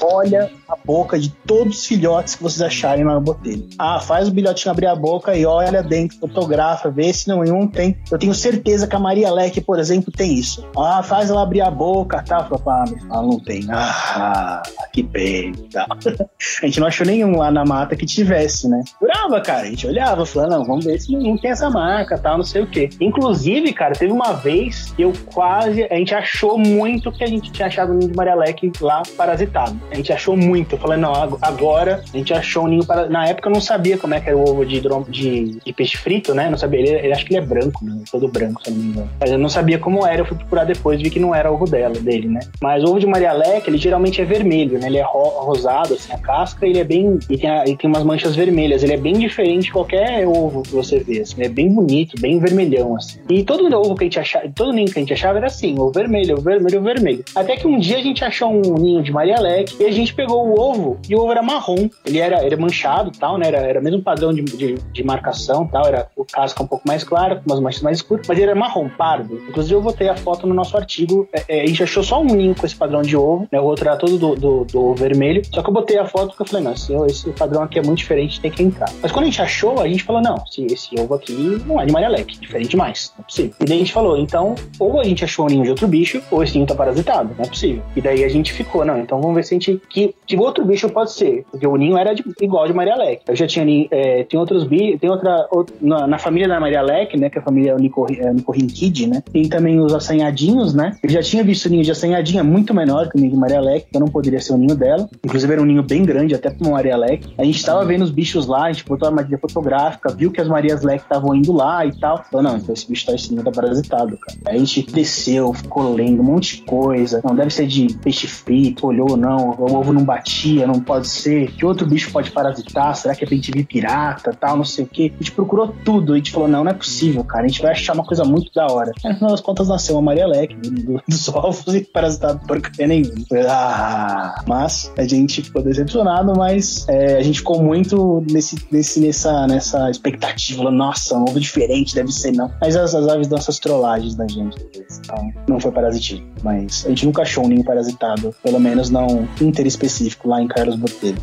[0.00, 3.68] olha a boca de todos os filhotes que vocês acharem no botelho.
[3.78, 7.98] Ah, faz o bilhotinho abrir a boca e olha dentro, fotografa, vê se nenhum tem.
[8.10, 10.66] Eu tenho certeza que a Maria Leque, por exemplo, tem isso.
[10.76, 12.44] Ah, faz ela abrir a boca, tá?
[12.44, 13.66] Fala, ah, não tem.
[13.70, 15.86] Ah, que bem, tá.
[16.62, 18.82] a gente não achou nenhum lá na mata que tivesse, né?
[19.00, 22.38] Brava, cara, a gente olhava, falando, não, vamos ver se não tem essa marca, tal,
[22.38, 22.88] não sei o quê.
[23.00, 27.50] Inclusive, cara, teve uma vez que eu quase, a gente achou muito que a gente
[27.50, 29.78] tinha achado o ninho de Maria Leque lá parasitado.
[29.90, 30.74] A gente achou muito.
[30.74, 31.12] Eu falei, não,
[31.42, 34.28] agora a gente achou um ninho para Na época eu não sabia como é que
[34.28, 36.48] era o ovo de, de, de peixe frito, né?
[36.48, 36.80] Não sabia.
[36.80, 38.02] Ele, ele acho que ele é branco, né?
[38.10, 39.10] Todo branco, se eu não me engano.
[39.20, 41.64] Mas eu não sabia como era, eu fui procurar depois, vi que não era ovo
[41.64, 42.40] dela, dele, né?
[42.60, 44.86] Mas o ovo de Maria Leque, ele geralmente é vermelho, né?
[44.86, 47.18] Ele é ro rosado, assim, a casca, ele é bem.
[47.28, 48.82] E tem, a, tem umas manchas vermelhas.
[48.82, 51.42] Ele é bem diferente qualquer ovo que você vê, assim.
[51.42, 53.20] É bem bonito, bem vermelhão, assim.
[53.28, 55.78] E todo ovo que a gente achava, todo ninho que a gente achava era assim,
[55.78, 57.24] o vermelho, o vermelho, o vermelho.
[57.34, 60.14] Até que um dia a gente achou um ninho de Maria Leque e a gente
[60.14, 61.88] pegou o ovo e o ovo era marrom.
[62.04, 63.46] Ele era, era manchado tal, né?
[63.46, 65.86] Era, era mesmo padrão de, de, de marcação tal.
[65.86, 68.58] Era o casca um pouco mais claro, com umas manchas mais escuras, mas ele era
[68.58, 69.40] marrom, pardo.
[69.48, 71.28] Inclusive eu botei a foto no nosso artigo.
[71.32, 73.60] É, é, a gente achou só um ninho com esse padrão de ovo, né?
[73.60, 75.42] O outro era todo do, do, do vermelho.
[75.52, 77.98] Só que eu botei a foto porque eu falei, não, esse padrão aqui é muito
[77.98, 78.90] diferente, tem que entrar.
[79.02, 81.86] Mas quando a gente achou, a gente falou, não, esse, esse ovo aqui não é
[81.86, 83.54] de Maria Leque, diferente demais, não é possível.
[83.60, 86.22] E daí a gente falou, então, ou a gente achou um ninho de outro bicho,
[86.30, 87.82] ou esse ninho tá parasitado, não é possível.
[87.94, 89.80] E daí a gente ficou, não, então vamos ver se a gente.
[89.88, 91.44] Que, que outro bicho pode ser?
[91.50, 93.22] Porque o ninho era de, igual de Maria Leque.
[93.28, 93.60] Eu já tinha
[93.90, 95.46] é, tem outros bichos, tem outra.
[95.50, 97.30] outra na, na, família da Maria Leque, né?
[97.30, 99.22] Que é a família Onicorrinquide, é, né?
[99.32, 100.96] Tem também os assanhadinhos, né?
[101.02, 103.60] Eu já tinha visto o ninho de assanhadinha muito menor que o ninho de Maria
[103.60, 105.08] Leque, então não poderia ser o ninho dela.
[105.24, 107.32] Inclusive era um ninho bem grande, até pra uma Leque.
[107.36, 110.40] A gente tava vendo os bichos lá, a gente botou a armadilha fotográfica, viu que
[110.40, 112.24] as Marias Leque estavam indo lá e tal.
[112.24, 114.38] Falou, não, então esse bicho tá, esse ninho tá parasitado, cara.
[114.46, 117.20] Aí a gente desceu, ficou lendo um monte de coisa.
[117.22, 121.52] Não, deve ser de peixe frito, olhou, não, o ovo não batia, não pode ser.
[121.52, 122.96] Que outro bicho pode parasitar?
[122.96, 125.12] Será que é bem pirata, tal, não sei o que.
[125.14, 126.14] A gente procurou tudo.
[126.14, 127.44] A gente falou, não, não é possível, cara.
[127.44, 128.92] A gente vai achar uma coisa muito da hora.
[129.04, 132.86] Aí, no final das contas, nasceu uma Maria Leque do, dos ovos e parasitado porcaria
[132.86, 133.10] nenhuma.
[133.48, 139.46] Ah, mas a gente ficou decepcionado, mas é, a gente ficou muito nesse, nesse, nessa,
[139.50, 140.70] nessa expectativa.
[140.70, 142.50] Nossa, um ovo diferente, deve ser, não.
[142.60, 144.56] Mas as, as aves dão essas trollagens da gente.
[145.00, 146.26] Então, não foi parasitismo.
[146.42, 150.76] Mas a gente nunca achou um ninho parasitado, pelo menos não interespecífico, lá em Carlos
[150.76, 151.20] Botelho.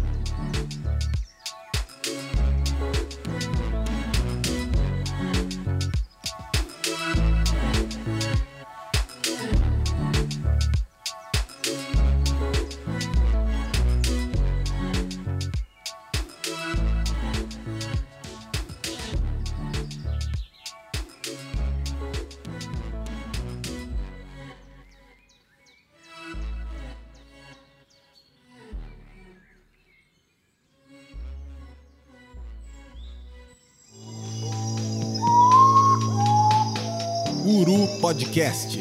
[38.07, 38.79] Podcast.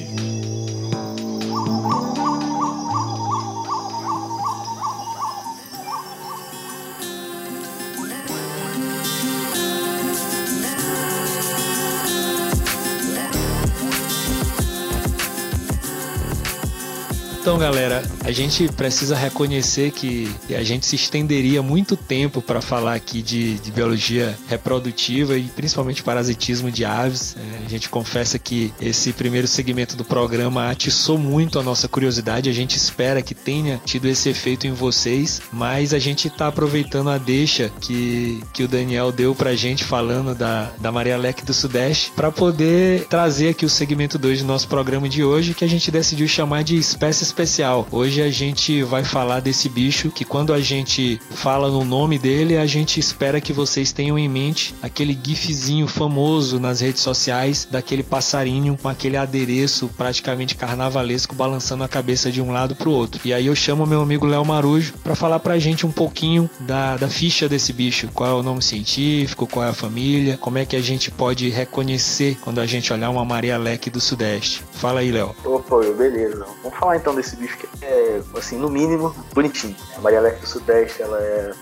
[17.46, 22.94] Então, galera, a gente precisa reconhecer que a gente se estenderia muito tempo para falar
[22.94, 27.36] aqui de, de, biologia reprodutiva e principalmente parasitismo de aves.
[27.66, 32.48] A gente confessa que esse primeiro segmento do programa atiçou muito a nossa curiosidade.
[32.48, 37.10] A gente espera que tenha tido esse efeito em vocês, mas a gente está aproveitando
[37.10, 41.44] a deixa que, que o Daniel deu para a gente falando da, da Maria Leque
[41.44, 45.64] do Sudeste para poder trazer aqui o segmento 2 do nosso programa de hoje, que
[45.64, 47.88] a gente decidiu chamar de espécies especial.
[47.90, 52.56] Hoje a gente vai falar desse bicho que quando a gente fala no nome dele,
[52.58, 58.02] a gente espera que vocês tenham em mente aquele gifzinho famoso nas redes sociais daquele
[58.02, 63.20] passarinho com aquele adereço praticamente carnavalesco balançando a cabeça de um lado para o outro.
[63.24, 66.96] E aí eu chamo meu amigo Léo Marujo para falar pra gente um pouquinho da,
[66.96, 70.64] da ficha desse bicho, qual é o nome científico, qual é a família, como é
[70.64, 74.62] que a gente pode reconhecer quando a gente olhar uma Maria Leque do Sudeste.
[74.72, 75.34] Fala aí, Léo.
[75.44, 76.46] Opa, beleza.
[76.62, 79.76] Vamos falar então desse bicho que é, assim, no mínimo, bonitinho.
[79.96, 81.52] A Maria Leque do Sudeste, ela é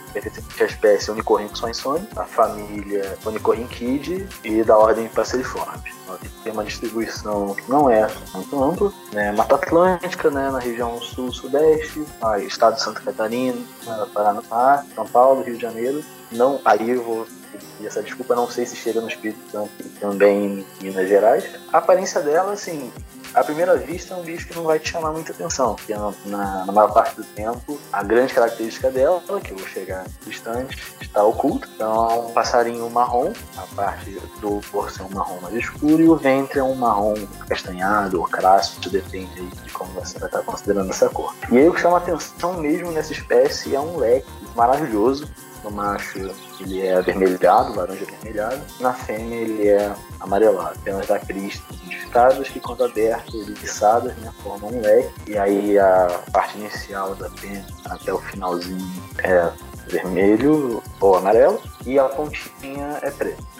[0.60, 5.83] à espécie Onicorynx insone, a família Onicorynchidae e da ordem Passeriformes.
[6.06, 9.32] Ela tem uma distribuição que não é muito ampla, né?
[9.32, 10.50] Mata Atlântica, né?
[10.50, 12.04] na região sul-sudeste,
[12.46, 13.58] estado de Santa Catarina,
[14.12, 16.04] Paraná, São Paulo, Rio de Janeiro.
[16.30, 17.26] Não, aí eu vou
[17.84, 21.44] essa desculpa não sei se chega no Espírito Santo e também em Minas Gerais.
[21.72, 22.92] A aparência dela, assim,
[23.34, 26.12] à primeira vista é um bicho que não vai te chamar muita atenção, porque na,
[26.24, 30.76] na, na maior parte do tempo a grande característica dela, que eu vou chegar distante,
[31.00, 31.68] está oculta.
[31.74, 34.10] Então é um passarinho marrom, a parte
[34.40, 37.14] do corpo é um marrom mais escuro e o ventre é um marrom
[37.48, 41.34] castanhado ou crasso, depende de como você vai estar considerando essa cor.
[41.50, 45.28] E aí o que chama atenção mesmo nessa espécie é um leque maravilhoso,
[45.64, 46.18] no macho
[46.60, 48.62] ele é avermelhado, laranja avermelhado.
[48.80, 50.78] Na fêmea ele é amarelado.
[50.80, 55.10] Penas da crista modificadas que quando abertas, eriçadas, né, formam um leque.
[55.26, 59.50] E aí a parte inicial da pena até o finalzinho é
[59.88, 61.60] vermelho ou amarelo.
[61.86, 63.53] E a pontinha é preta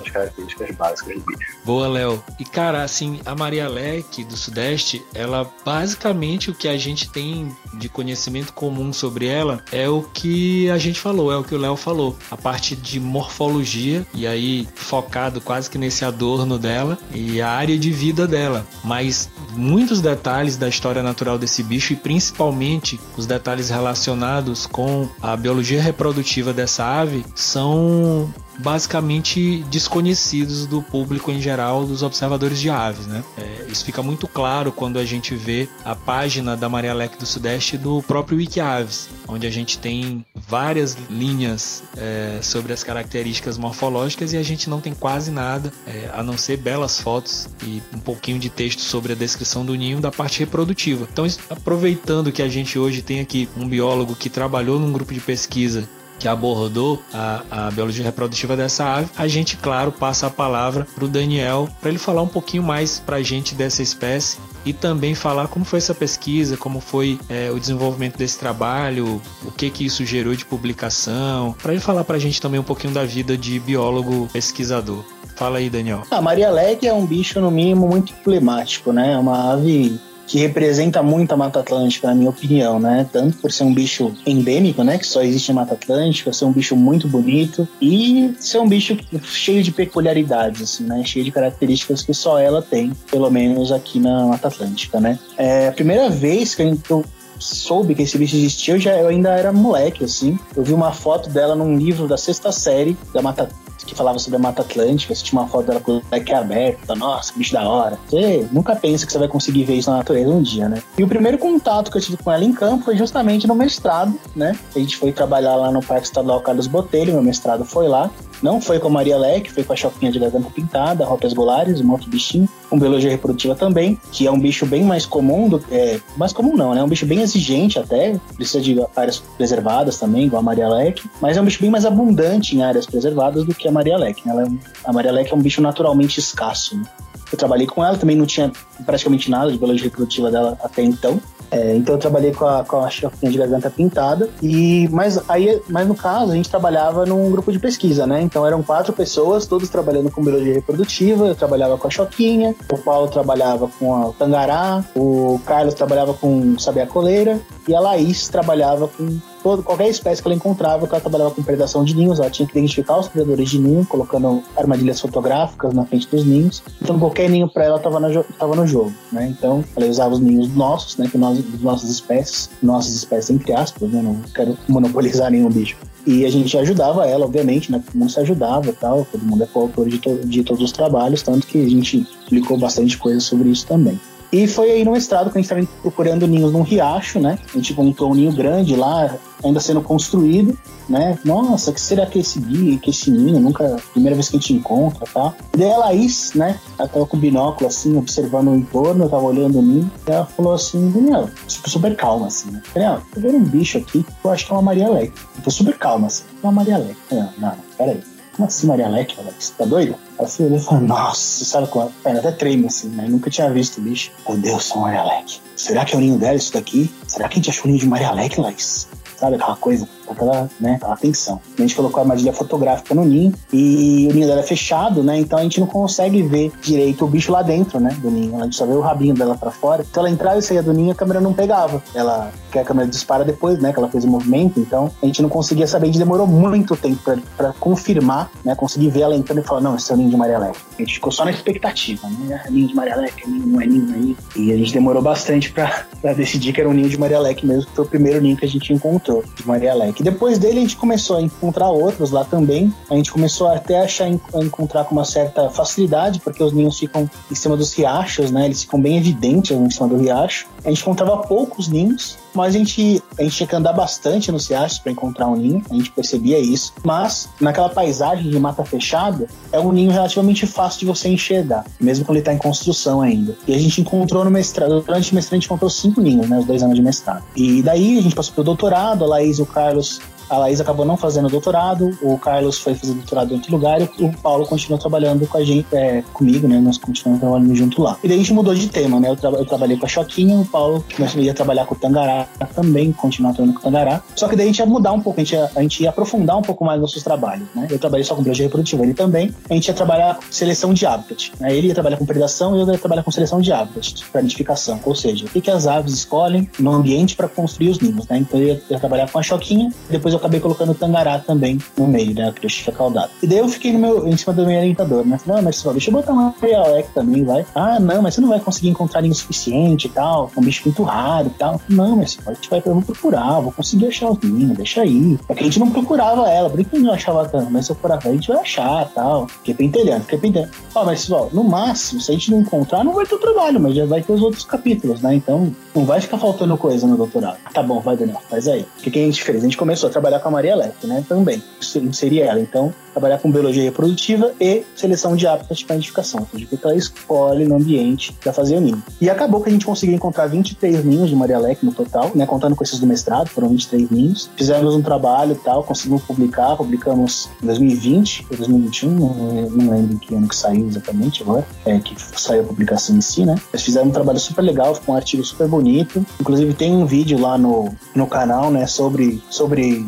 [0.00, 1.56] as características básicas do bicho.
[1.64, 2.22] Boa, Léo.
[2.38, 7.54] E cara, assim, a Maria Leque do Sudeste, ela basicamente o que a gente tem
[7.74, 11.58] de conhecimento comum sobre ela é o que a gente falou, é o que o
[11.58, 12.16] Léo falou.
[12.30, 17.78] A parte de morfologia, e aí focado quase que nesse adorno dela, e a área
[17.78, 18.66] de vida dela.
[18.82, 25.36] Mas muitos detalhes da história natural desse bicho, e principalmente os detalhes relacionados com a
[25.36, 33.06] biologia reprodutiva dessa ave, são basicamente desconhecidos do público em geral, dos observadores de aves.
[33.06, 33.22] Né?
[33.36, 37.26] É, isso fica muito claro quando a gente vê a página da Maria Leque do
[37.26, 44.32] Sudeste do próprio Wikiaves, onde a gente tem várias linhas é, sobre as características morfológicas
[44.32, 47.98] e a gente não tem quase nada, é, a não ser belas fotos e um
[47.98, 51.06] pouquinho de texto sobre a descrição do ninho da parte reprodutiva.
[51.10, 55.20] Então, aproveitando que a gente hoje tem aqui um biólogo que trabalhou num grupo de
[55.20, 55.88] pesquisa
[56.18, 61.04] que abordou a, a biologia reprodutiva dessa ave, a gente, claro, passa a palavra para
[61.04, 65.14] o Daniel para ele falar um pouquinho mais para a gente dessa espécie e também
[65.14, 69.84] falar como foi essa pesquisa, como foi é, o desenvolvimento desse trabalho, o que que
[69.84, 73.36] isso gerou de publicação, para ele falar para a gente também um pouquinho da vida
[73.36, 75.04] de biólogo pesquisador.
[75.36, 76.02] Fala aí, Daniel.
[76.10, 79.12] A Maria Leg é um bicho, no mínimo, muito emblemático, né?
[79.14, 83.06] É uma ave que representa muito a Mata Atlântica, na minha opinião, né?
[83.12, 84.98] Tanto por ser um bicho endêmico, né?
[84.98, 88.96] Que só existe na Mata Atlântica, ser um bicho muito bonito e ser um bicho
[89.22, 91.02] cheio de peculiaridades, assim, né?
[91.04, 95.18] Cheio de características que só ela tem, pelo menos aqui na Mata Atlântica, né?
[95.36, 97.04] É a primeira vez que eu
[97.38, 100.38] soube que esse bicho existia, eu, já, eu ainda era moleque, assim.
[100.56, 103.48] Eu vi uma foto dela num livro da sexta série da Mata
[103.84, 106.94] que falava sobre a Mata Atlântica, você tinha uma foto dela com o leque aberto,
[106.94, 107.98] nossa, bicho da hora.
[108.08, 110.82] Você nunca pensa que você vai conseguir ver isso na natureza um dia, né?
[110.98, 114.18] E o primeiro contato que eu tive com ela em campo foi justamente no mestrado,
[114.34, 114.56] né?
[114.74, 118.10] A gente foi trabalhar lá no Parque Estadual Carlos Botelho, meu mestrado foi lá.
[118.42, 121.80] Não foi com a Maria Leque, foi com a Chopinha de garganta pintada, Rópias golares,
[121.80, 125.62] um outro bichinho, com biologia reprodutiva também, que é um bicho bem mais comum, do,
[125.70, 126.80] é, mais comum não, né?
[126.80, 131.08] É um bicho bem exigente até, precisa de áreas preservadas também, igual a Maria Leque,
[131.20, 134.26] mas é um bicho bem mais abundante em áreas preservadas do que a Maria Leque.
[134.26, 134.44] Né?
[134.44, 136.76] É, a Maria Leque é um bicho naturalmente escasso.
[136.76, 136.84] Né?
[137.32, 138.52] Eu trabalhei com ela, também não tinha
[138.84, 141.20] praticamente nada de biologia reprodutiva dela até então,
[141.54, 144.28] é, então eu trabalhei com a, com a de garganta pintada.
[144.42, 148.20] E mas aí, mas no caso a gente trabalhava num grupo de pesquisa, né?
[148.22, 151.26] Então eram quatro pessoas, todos trabalhando com biologia reprodutiva.
[151.26, 156.58] Eu trabalhava com a choquinha, o Paulo trabalhava com a tangará, o Carlos trabalhava com
[156.58, 161.00] sabiá coleira e a Laís trabalhava com todo, qualquer espécie que ela encontrava, que ela
[161.02, 164.98] trabalhava com predação de ninhos, ela tinha que identificar os predadores de ninho, colocando armadilhas
[164.98, 166.62] fotográficas na frente dos ninhos.
[166.80, 169.26] Então qualquer ninho para ela estava no jogo, né?
[169.26, 171.06] Então ela usava os ninhos nossos, né?
[171.10, 174.00] Que nós, nossas espécies, nossas espécies entre aspas, né?
[174.00, 175.76] Não quero monopolizar nenhum bicho.
[176.06, 177.82] E a gente ajudava ela, obviamente, né?
[177.84, 180.72] Todo mundo se ajudava e tal, todo mundo é coautor de, to de todos os
[180.72, 184.00] trabalhos, tanto que a gente publicou bastante coisa sobre isso também.
[184.34, 187.38] E foi aí no mestrado que a gente estava procurando ninhos num riacho, né?
[187.52, 190.58] A gente encontrou um ninho grande lá, ainda sendo construído,
[190.88, 191.16] né?
[191.24, 193.38] Nossa, que será que é esse guia, que esse ninho?
[193.38, 195.32] Nunca, primeira vez que a gente encontra, tá?
[195.54, 196.58] E daí a Laís, né?
[196.76, 200.26] Ela tava com o binóculo assim, observando o entorno, tava olhando o ninho, e ela
[200.26, 202.60] falou assim, Daniel, tipo, super calma assim, né?
[202.74, 205.12] Daniel, tô vendo um bicho aqui, eu acho que é uma Maria Leque.
[205.44, 206.96] Tô super calma assim, é uma Maria Leque.
[207.08, 209.54] Não, não, não, peraí como assim Maria Leque, Alex?
[209.56, 209.94] Tá doido?
[210.18, 211.86] Ela se olhou e falou, nossa, sabe como?
[211.86, 213.06] A perna até treme assim, né?
[213.08, 214.10] Nunca tinha visto o bicho.
[214.28, 215.40] Meu Deus, são Maria Leque.
[215.56, 216.92] Será que é o ninho dela isso daqui?
[217.06, 218.88] Será que a gente achou o ninho de Maria Leque, Alex?
[219.16, 219.88] Sabe aquela coisa?
[220.12, 221.40] Aquela, né, atenção.
[221.58, 225.18] A gente colocou a armadilha fotográfica no ninho e o ninho dela é fechado, né?
[225.18, 228.40] Então a gente não consegue ver direito o bicho lá dentro, né, do ninho.
[228.40, 229.84] A gente só vê o rabinho dela para fora.
[229.88, 231.82] Então ela entrava e saía do ninho, a câmera não pegava.
[231.94, 234.60] Ela, que a câmera dispara depois, né, que ela fez o movimento.
[234.60, 235.84] Então a gente não conseguia saber.
[235.84, 237.00] A gente demorou muito tempo
[237.36, 240.16] para confirmar, né, conseguir ver ela entrando e falar, não, esse é o ninho de
[240.16, 240.58] Maria Leque.
[240.78, 242.42] A gente ficou só na expectativa, né?
[242.46, 244.16] É ninho de Maria Leque, não é ninho aí.
[244.36, 247.66] E a gente demorou bastante para decidir que era um ninho de Maria Leque mesmo,
[247.66, 249.93] que foi o primeiro ninho que a gente encontrou de Maria Leque.
[250.02, 252.72] Depois dele a gente começou a encontrar outros lá também.
[252.90, 256.78] A gente começou até a achar a encontrar com uma certa facilidade, porque os ninhos
[256.78, 258.46] ficam em cima dos riachos, né?
[258.46, 260.46] Eles ficam bem evidentes em cima do riacho.
[260.64, 264.48] A gente encontrava poucos ninhos, mas a gente, a gente tinha que andar bastante nos
[264.48, 266.72] riachos para encontrar um ninho, a gente percebia isso.
[266.82, 272.04] Mas naquela paisagem de mata fechada, é um ninho relativamente fácil de você enxergar, mesmo
[272.04, 273.36] quando ele está em construção ainda.
[273.46, 276.38] E a gente encontrou no mestrado, durante o mestrado a gente encontrou cinco ninhos, né,
[276.38, 277.22] os dois anos de mestrado.
[277.36, 280.84] E daí a gente passou pelo doutorado, a Laís e o Carlos a Laís acabou
[280.84, 284.78] não fazendo doutorado, o Carlos foi fazer doutorado em outro lugar e o Paulo continuou
[284.78, 286.60] trabalhando com a gente, é, comigo, né?
[286.60, 287.96] Nós continuamos trabalhando junto lá.
[288.02, 289.10] E daí a gente mudou de tema, né?
[289.10, 290.84] Eu, tra eu trabalhei com a Choquinha, o Paulo
[291.16, 294.02] ia trabalhar com o Tangará também, continuar trabalhando com o Tangará.
[294.14, 295.90] Só que daí a gente ia mudar um pouco, a gente ia, a gente ia
[295.90, 297.66] aprofundar um pouco mais nossos trabalhos, né?
[297.70, 299.34] Eu trabalhei só com biologia reprodutiva, ele também.
[299.48, 301.32] A gente ia trabalhar seleção de habitat.
[301.38, 301.56] Né?
[301.56, 304.80] Ele ia trabalhar com predação e eu ia trabalhar com seleção de habitat, para identificação.
[304.84, 308.18] Ou seja, o que, que as aves escolhem no ambiente para construir os ninhos, né?
[308.18, 311.58] Então eu ia, ia trabalhar com a Choquinha, depois eu acabei colocando o Tangará também
[311.76, 312.32] no meio, né?
[312.66, 313.10] A caudada.
[313.22, 315.18] E daí eu fiquei no meu, em cima do meu orientador, né?
[315.18, 317.44] Falei, não, mas deixa eu botar uma Realec também, vai.
[317.54, 320.30] Ah, não, mas você não vai conseguir encontrar ninguém suficiente e tal.
[320.34, 321.60] É um bicho muito raro e tal.
[321.68, 325.18] Não, mas a gente vai eu vou procurar, vou conseguir achar os ninhos, deixa aí.
[325.28, 327.50] É que a gente não procurava ela, por que não achava tanto?
[327.50, 329.28] Mas se eu for a gente vai achar tal.
[329.28, 330.52] Fiquei pentelhando, fiquei pentelhando.
[330.74, 333.74] Ó, mas ó, no máximo, se a gente não encontrar, não vai ter trabalho, mas
[333.74, 335.14] já vai ter os outros capítulos, né?
[335.14, 337.38] Então, não vai ficar faltando coisa no doutorado.
[337.52, 338.62] Tá bom, vai, Daniel, faz aí.
[338.78, 339.38] O que, que a gente fez?
[339.38, 341.04] A gente começou a trabalhar com a Maria Leque, né?
[341.08, 341.42] Também.
[341.76, 342.40] Inserir ela.
[342.40, 346.64] Então, trabalhar com biologia reprodutiva e seleção de hábitats para identificação, ou seja, o que
[346.64, 348.82] ela escolhe no ambiente para fazer o ninho.
[349.00, 352.24] E acabou que a gente conseguiu encontrar 23 ninhos de Maria Leque no total, né?
[352.24, 354.30] Contando com esses do mestrado, foram 23 ninhos.
[354.36, 359.14] Fizemos um trabalho e tal, conseguimos publicar, publicamos em 2020 ou 2021, não,
[359.50, 363.00] não lembro em que ano que saiu exatamente agora, é, que saiu a publicação em
[363.00, 363.34] si, né?
[363.52, 366.04] Mas fizemos um trabalho super legal, ficou um artigo super bonito.
[366.20, 369.84] Inclusive tem um vídeo lá no, no canal, né, sobre, sobre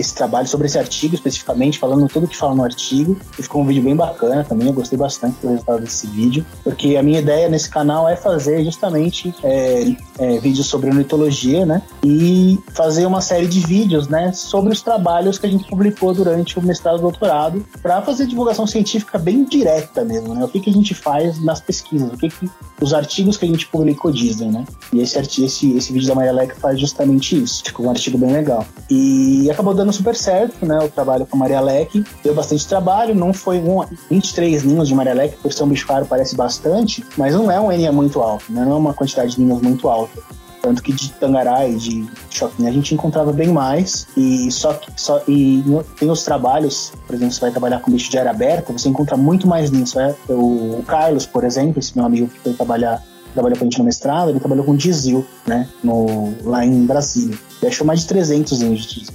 [0.00, 3.16] esse trabalho, sobre esse artigo especificamente, falando tudo que fala no artigo.
[3.38, 6.96] E ficou um vídeo bem bacana também, eu gostei bastante do resultado desse vídeo, porque
[6.96, 11.82] a minha ideia nesse canal é fazer justamente é, é, vídeos sobre ornitologia, né?
[12.04, 16.58] E fazer uma série de vídeos, né, sobre os trabalhos que a gente publicou durante
[16.58, 20.44] o mestrado e doutorado, para fazer divulgação científica bem direta mesmo, né?
[20.44, 23.48] O que, que a gente faz nas pesquisas, o que, que os artigos que a
[23.48, 24.64] gente publicou dizem, né?
[24.92, 27.62] E esse, esse, esse vídeo da Maria Leque faz justamente isso.
[27.64, 28.64] Ficou um artigo bem legal.
[28.88, 30.78] E acabou dando super certo, né?
[30.78, 32.04] O trabalho com a Maria Leque.
[32.22, 35.86] Deu bastante trabalho, não foi um 23 ninhos de Maria Leque, por ser um bicho
[35.86, 38.64] caro parece bastante, mas não é um NA muito alto, né?
[38.64, 40.20] Não é uma quantidade de ninhos muito alta.
[40.62, 44.06] Tanto que de Tangará e de Shopping a gente encontrava bem mais.
[44.16, 45.64] E só que só, e
[45.98, 49.16] tem os trabalhos, por exemplo, você vai trabalhar com bicho de área aberta, você encontra
[49.16, 49.98] muito mais nisso.
[49.98, 50.14] É?
[50.28, 53.78] O, o Carlos, por exemplo, esse meu amigo que foi trabalhar trabalhou com a gente
[53.78, 57.38] no mestrado, ele trabalhou com diesel, né, no, lá em Brasília.
[57.62, 59.10] Ele achou mais de 300 índios.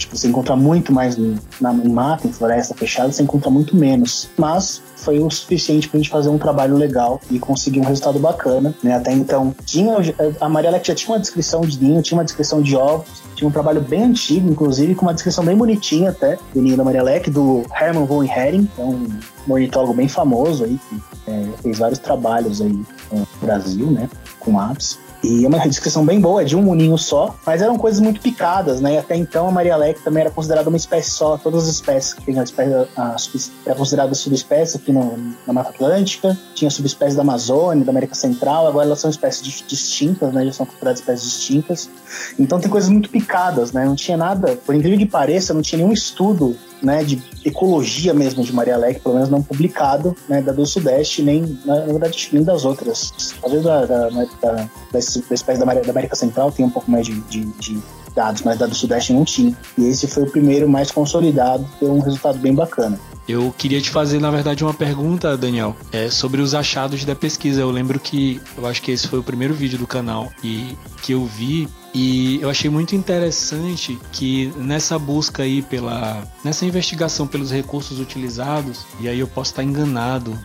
[0.00, 1.16] Tipo, você encontra muito mais
[1.60, 4.30] na, em mata, em floresta fechada, você encontra muito menos.
[4.36, 8.18] Mas foi o suficiente para a gente fazer um trabalho legal e conseguir um resultado
[8.18, 8.74] bacana.
[8.82, 8.94] Né?
[8.94, 9.94] Até então, tinha,
[10.40, 13.52] a Maria já tinha uma descrição de ninho, tinha uma descrição de ovos, tinha um
[13.52, 17.62] trabalho bem antigo, inclusive, com uma descrição bem bonitinha até, do ninho da Maria do
[17.78, 22.60] Hermann von Hering, que é um ornitólogo bem famoso aí, que é, fez vários trabalhos
[22.60, 22.82] aí
[23.12, 24.98] no Brasil, né, com aves.
[25.22, 28.20] E é uma descrição bem boa, é de um moninho só, mas eram coisas muito
[28.20, 28.94] picadas, né?
[28.94, 32.14] E até então a Maria Leque também era considerada uma espécie só, todas as espécies
[32.14, 33.16] que a espécie, a,
[33.66, 38.66] era considerada subespécie aqui no, na Mata Atlântica, tinha subespécies da Amazônia, da América Central,
[38.66, 40.46] agora elas são espécies distintas, né?
[40.46, 41.90] Já são consideradas espécies distintas.
[42.38, 43.84] Então tem coisas muito picadas, né?
[43.84, 48.42] Não tinha nada, por incrível que pareça, não tinha nenhum estudo né, de ecologia mesmo
[48.42, 52.42] de Maria Leque, pelo menos não publicado, né, da do Sudeste, nem, na, verdade, nem
[52.42, 53.12] das outras.
[53.40, 57.44] Talvez da, da, da, da, da, da América Central tem um pouco mais de, de,
[57.58, 57.80] de
[58.14, 59.56] dados, mas da do Sudeste não tinha.
[59.78, 62.98] E esse foi o primeiro mais consolidado, deu um resultado bem bacana.
[63.30, 67.60] Eu queria te fazer, na verdade, uma pergunta, Daniel, é sobre os achados da pesquisa.
[67.60, 71.12] Eu lembro que eu acho que esse foi o primeiro vídeo do canal e que
[71.12, 77.50] eu vi e eu achei muito interessante que nessa busca aí pela nessa investigação pelos
[77.50, 80.36] recursos utilizados, e aí eu posso estar enganado,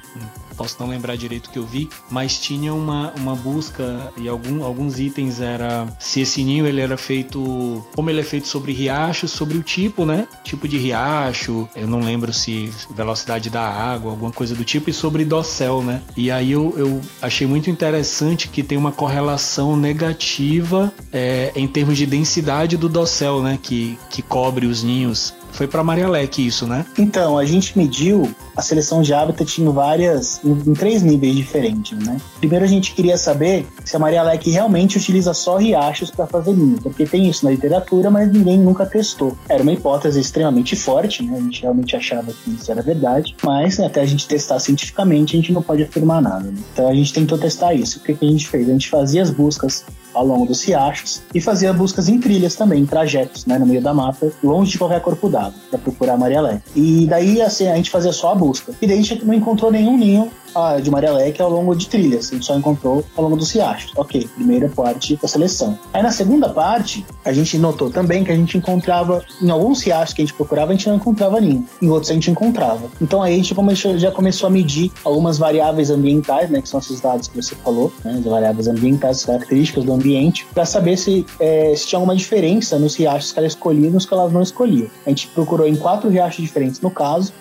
[0.56, 4.64] posso não lembrar direito o que eu vi, mas tinha uma, uma busca e algum,
[4.64, 9.28] alguns itens era se esse ninho ele era feito, como ele é feito sobre riacho,
[9.28, 10.28] sobre o tipo, né?
[10.44, 14.94] Tipo de riacho, eu não lembro se velocidade da água, alguma coisa do tipo, e
[14.94, 16.02] sobre dossel, né?
[16.16, 21.98] E aí eu, eu achei muito interessante que tem uma correlação negativa é, em termos
[21.98, 23.60] de densidade do dossel, né?
[23.62, 26.86] Que, que cobre os ninhos foi para Maria Leque isso, né?
[26.98, 31.98] Então, a gente mediu a seleção de habitat em várias, em, em, três níveis diferentes,
[31.98, 32.20] né?
[32.40, 36.52] Primeiro a gente queria saber se a Maria Leque realmente utiliza só riachos para fazer
[36.52, 39.38] ninho, porque tem isso na literatura, mas ninguém nunca testou.
[39.48, 41.38] Era uma hipótese extremamente forte, né?
[41.38, 45.40] A gente realmente achava que isso era verdade, mas até a gente testar cientificamente a
[45.40, 46.52] gente não pode afirmar nada.
[46.52, 46.58] Né?
[46.74, 48.00] Então a gente tentou testar isso.
[48.00, 48.68] O que, que a gente fez?
[48.68, 49.86] A gente fazia as buscas
[50.16, 53.82] ao longo dos riachos e fazia buscas em trilhas também, em trajetos, né, no meio
[53.82, 56.64] da mata, longe de qualquer corpo d'água, para procurar Maria Leque.
[56.76, 58.74] E daí, assim, a gente fazia só a busca.
[58.82, 61.88] E daí a gente não encontrou nenhum ninho ah, de Maria Leque ao longo de
[61.90, 63.92] trilhas, a gente só encontrou ao longo dos riachos.
[63.98, 65.78] Ok, primeira parte da seleção.
[65.94, 70.14] Aí na segunda parte, a gente notou também que a gente encontrava, em alguns riachos
[70.14, 72.90] que a gente procurava, a gente não encontrava ninho, em outros a gente encontrava.
[73.02, 76.80] Então aí a gente começou, já começou a medir algumas variáveis ambientais, né, que são
[76.80, 80.98] esses dados que você falou, né, as variáveis ambientais, as características do ambiente, para saber
[80.98, 84.30] se, é, se tinha alguma diferença nos riachos que ela escolhia e nos que ela
[84.30, 84.88] não escolhia.
[85.06, 87.34] A gente procurou em quatro riachos diferentes no caso,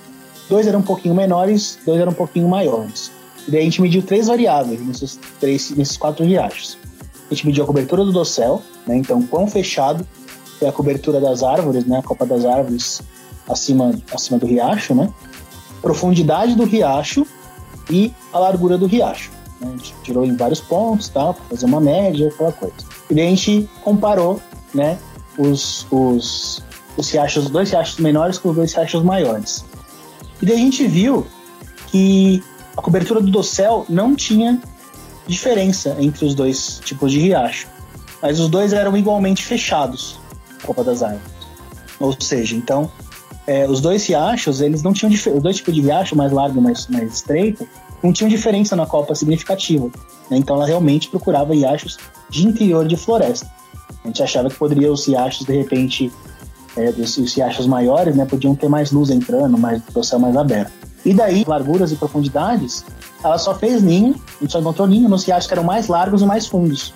[0.48, 3.12] dois eram um pouquinho menores, dois eram um pouquinho maiores.
[3.46, 6.78] E daí a gente mediu três variáveis nesses, três, nesses quatro riachos.
[7.30, 8.96] A gente mediu a cobertura do dossel, né?
[8.96, 10.06] Então, quão fechado
[10.60, 11.98] é a cobertura das árvores, né?
[11.98, 13.02] A copa das árvores
[13.48, 15.12] acima, acima do riacho, né?
[15.82, 17.26] Profundidade do riacho
[17.90, 19.30] e a largura do riacho.
[19.64, 19.72] Né?
[19.74, 21.32] A gente tirou em vários pontos, tá?
[21.32, 22.74] Para fazer uma média, aquela coisa.
[23.10, 24.40] E daí a gente comparou,
[24.72, 24.98] né?
[25.38, 26.62] Os, os,
[26.96, 29.64] os riachos, os dois riachos menores com os dois riachos maiores.
[30.40, 31.26] E daí a gente viu
[31.88, 32.42] que
[32.76, 34.60] a cobertura do dossel não tinha
[35.26, 37.66] diferença entre os dois tipos de riacho,
[38.20, 40.18] mas os dois eram igualmente fechados,
[40.64, 41.34] Copa das Árvores.
[42.00, 42.90] Ou seja, então,
[43.46, 46.62] é, os dois riachos, eles não tinham os dois tipos de riacho, mais largo e
[46.62, 47.66] mais, mais estreito,
[48.04, 49.86] não tinham diferença na copa significativa.
[50.30, 50.36] Né?
[50.36, 51.96] Então, ela realmente procurava riachos
[52.28, 53.50] de interior de floresta.
[54.04, 56.12] A gente achava que poderia os riachos, de repente,
[56.76, 60.70] é, os riachos maiores, né, podiam ter mais luz entrando, mais o céu mais aberto.
[61.02, 62.84] E daí, larguras e profundidades,
[63.22, 66.20] ela só fez ninho, a gente só encontrou ninho nos riachos que eram mais largos
[66.20, 66.92] e mais fundos.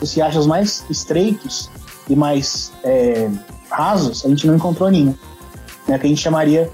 [0.00, 1.70] Os riachos mais estreitos
[2.08, 3.30] e mais é,
[3.70, 5.18] rasos, a gente não encontrou ninho.
[5.88, 6.70] Né, que a gente chamaria.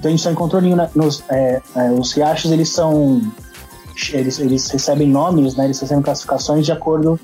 [0.00, 1.22] Então a gente só encontrou ninho na, nos.
[1.28, 3.20] É, é, os riachos, eles são.
[4.14, 7.20] Eles, eles recebem nomes, né, eles recebem classificações de acordo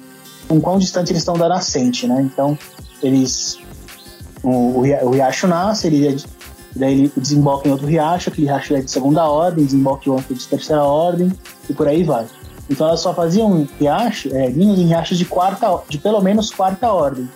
[0.46, 2.20] com quão distante eles estão da nascente, né?
[2.20, 2.58] Então,
[3.02, 3.58] eles
[4.42, 6.22] o, o, riacho nasce, ele
[6.74, 10.34] daí ele desemboca em outro riacho, aquele riacho é de segunda ordem, desemboca em outro
[10.34, 11.32] de terceira ordem,
[11.70, 12.26] e por aí vai.
[12.68, 17.26] Então elas só faziam riacho, é, em riachos de quarta, de pelo menos quarta ordem.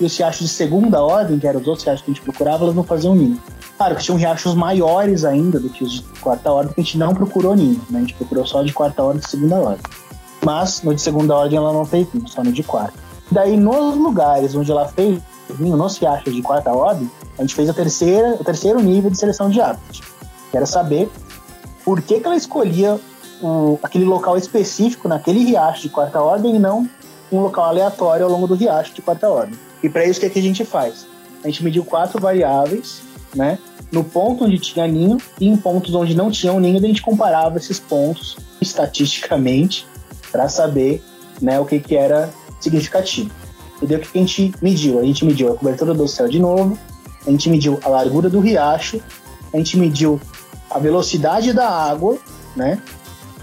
[0.00, 2.64] E os riachos de segunda ordem, que eram os outros riachos que a gente procurava,
[2.64, 3.40] elas não faziam ninho.
[3.82, 6.96] Claro que tinham riachos maiores ainda do que os de quarta ordem, que a gente
[6.96, 7.98] não procurou ninho, né?
[7.98, 9.82] A gente procurou só de quarta ordem e segunda ordem.
[10.40, 12.94] Mas no de segunda ordem ela não fez ninho, só no de quarta.
[13.28, 15.20] Daí nos lugares onde ela fez
[15.58, 19.18] ninho, nos riachos de quarta ordem, a gente fez a terceira, o terceiro nível de
[19.18, 20.00] seleção de hábitat.
[20.52, 21.10] Quero saber
[21.84, 23.00] por que, que ela escolhia
[23.42, 26.88] um, aquele local específico naquele riacho de quarta ordem e não
[27.32, 29.58] um local aleatório ao longo do riacho de quarta ordem.
[29.82, 31.04] E para isso, o que, é que a gente faz?
[31.42, 33.02] A gente mediu quatro variáveis,
[33.34, 33.58] né?
[33.92, 37.02] No ponto onde tinha ninho e em pontos onde não tinha um ninho, a gente
[37.02, 39.86] comparava esses pontos estatisticamente
[40.30, 41.02] para saber
[41.42, 43.30] né, o que, que era significativo.
[43.82, 44.98] E daí o que a gente mediu?
[44.98, 46.78] A gente mediu a cobertura do céu de novo,
[47.26, 48.98] a gente mediu a largura do riacho,
[49.52, 50.18] a gente mediu
[50.70, 52.16] a velocidade da água,
[52.56, 52.80] né,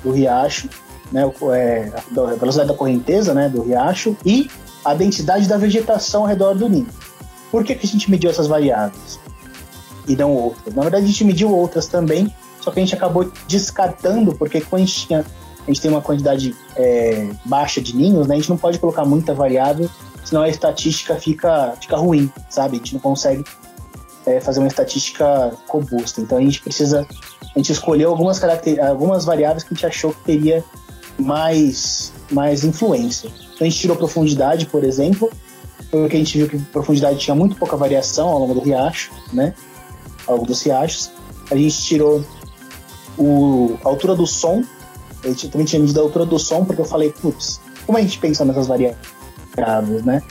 [0.03, 0.67] do riacho,
[1.11, 4.49] né, é, a velocidade da correnteza, né, do riacho e
[4.83, 6.87] a densidade da vegetação ao redor do ninho.
[7.51, 9.19] Por que, que a gente mediu essas variáveis
[10.09, 10.73] e não outras?
[10.73, 14.81] Na verdade, a gente mediu outras também, só que a gente acabou descartando, porque quando
[14.81, 18.49] a gente, tinha, a gente tem uma quantidade é, baixa de ninhos, né, a gente
[18.49, 19.89] não pode colocar muita variável,
[20.23, 22.75] senão a estatística fica, fica ruim, sabe?
[22.75, 23.43] A gente não consegue
[24.25, 26.21] é, fazer uma estatística robusta.
[26.21, 27.07] Então a gente precisa,
[27.43, 28.39] a gente escolheu algumas
[28.79, 30.63] algumas variáveis que a gente achou que teria
[31.17, 33.27] mais, mais influência.
[33.27, 35.29] Então a gente tirou profundidade, por exemplo,
[35.89, 39.53] porque a gente viu que profundidade tinha muito pouca variação ao longo do riacho, né?
[40.29, 41.11] Ao longo dos riachos.
[41.51, 42.23] A gente tirou
[43.17, 44.63] o, a altura do som,
[45.23, 48.01] a gente também tinha medido a altura do som, porque eu falei, putz, como a
[48.01, 50.21] gente pensa nessas variáveis, né?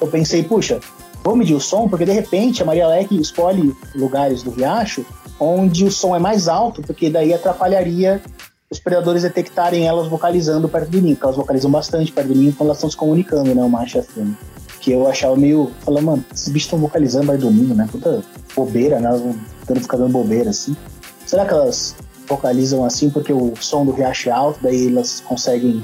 [0.00, 0.80] Eu pensei, puxa,
[1.22, 5.04] vou medir o som, porque de repente a Maria Leque escolhe lugares do riacho
[5.38, 8.22] onde o som é mais alto, porque daí atrapalharia
[8.70, 12.52] os, predadores detectarem elas vocalizando perto do ninho, porque elas vocalizam bastante perto do ninho
[12.52, 13.62] quando elas estão se comunicando, né?
[13.62, 14.36] O macho e a fêmea.
[14.84, 15.72] Que eu achava meio.
[15.80, 17.88] Falando, mano, esses bichos estão vocalizando perto do ninho, né?
[17.90, 18.22] Puta
[18.54, 19.08] bobeira, né?
[19.08, 19.34] Elas vão
[19.80, 20.76] ficar dando bobeira assim.
[21.24, 21.96] Será que elas
[22.28, 25.82] vocalizam assim porque o som do riacho é alto, daí elas conseguem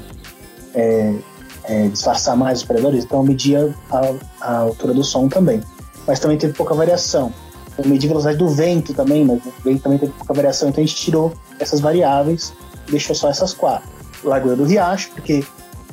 [0.75, 1.15] é,
[1.63, 3.03] é, disfarçar mais os predadores?
[3.03, 5.61] Então eu media a, a altura do som também.
[6.05, 7.33] Mas também teve pouca variação.
[7.79, 10.83] Eu medi a velocidade do vento também, mas o vento também teve pouca variação, então
[10.83, 12.53] a gente tirou essas variáveis
[12.87, 13.89] e deixou só essas quatro.
[14.23, 15.43] Largura do riacho, porque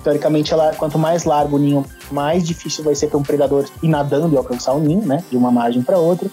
[0.03, 3.89] teoricamente ela, quanto mais largo o ninho, mais difícil vai ser para um predador ir
[3.89, 6.29] nadando e alcançar o ninho, né, de uma margem para outra.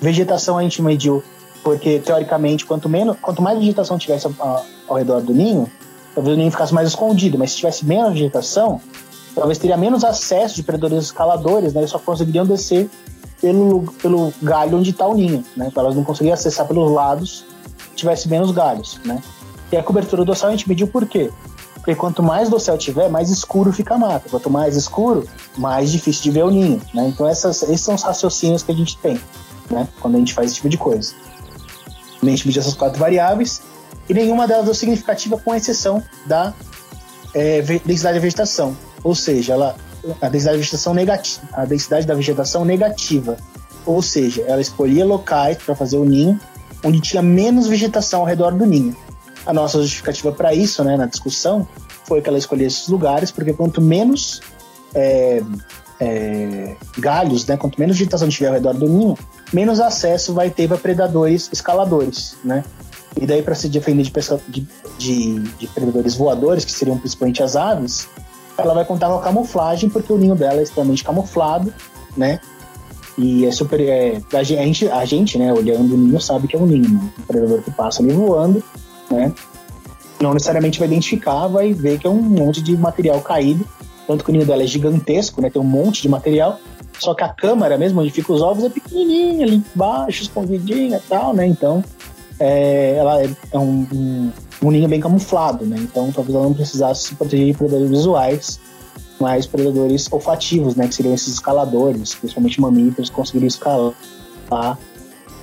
[0.00, 1.22] Vegetação a gente mediu
[1.62, 5.70] porque teoricamente quanto menos, quanto mais vegetação tivesse ao, ao redor do ninho,
[6.14, 8.80] talvez o ninho ficasse mais escondido, mas se tivesse menos vegetação,
[9.34, 12.88] talvez teria menos acesso de predadores escaladores, né, eles só conseguiriam descer
[13.40, 15.68] pelo, pelo galho onde está o ninho, né?
[15.68, 17.44] Então elas não conseguiam acessar pelos lados
[17.90, 19.22] se tivesse menos galhos, né?
[19.70, 21.30] E a cobertura do céu a gente mediu por quê?
[21.84, 24.26] Porque quanto mais do céu tiver, mais escuro fica a mata.
[24.30, 25.28] Quanto mais escuro,
[25.58, 27.08] mais difícil de ver o ninho, né?
[27.08, 29.20] Então essas, esses são os raciocínios que a gente tem,
[29.70, 29.86] né?
[30.00, 31.12] Quando a gente faz esse tipo de coisa.
[32.22, 33.60] A gente mediu essas quatro variáveis
[34.08, 36.54] e nenhuma delas deu significativa com exceção da
[37.34, 38.74] é, densidade da vegetação.
[39.02, 39.76] Ou seja, ela
[40.22, 43.36] a densidade da vegetação negativa, a densidade da vegetação negativa.
[43.84, 46.40] Ou seja, ela escolhia locais para fazer o ninho
[46.82, 48.96] onde tinha menos vegetação ao redor do ninho.
[49.46, 51.66] A nossa justificativa para isso, né, na discussão,
[52.04, 54.40] foi que ela escolhia esses lugares porque quanto menos
[54.94, 55.42] é,
[56.00, 59.16] é, galhos, né, quanto menos vegetação tiver ao redor do ninho,
[59.52, 62.64] menos acesso vai ter para predadores escaladores, né?
[63.20, 64.12] E daí para se defender de,
[64.48, 64.66] de,
[64.98, 68.08] de, de predadores voadores, que seriam principalmente as aves,
[68.58, 71.72] ela vai contar com a camuflagem, porque o ninho dela é extremamente camuflado,
[72.16, 72.40] né?
[73.16, 73.80] E é super.
[73.80, 77.10] É, a, gente, a gente, né, olhando o ninho, sabe que é um ninho, né?
[77.18, 78.62] Um predador que passa ali voando,
[79.14, 79.32] né?
[80.20, 83.66] Não necessariamente vai identificar, vai ver que é um monte de material caído.
[84.06, 85.50] Tanto que o ninho dela é gigantesco, né?
[85.50, 86.58] Tem um monte de material.
[86.98, 91.08] Só que a câmara mesmo, onde fica os ovos, é pequenininha ali embaixo, escondidinha e
[91.08, 91.46] tal, né?
[91.46, 91.82] Então,
[92.38, 94.32] é, ela é, é um, um,
[94.62, 95.76] um ninho bem camuflado, né?
[95.78, 98.60] Então talvez ela não precisasse se proteger de predadores visuais,
[99.20, 100.88] mas predadores olfativos, né?
[100.88, 104.78] Que seriam esses escaladores, principalmente mamíferos, conseguiriam escalar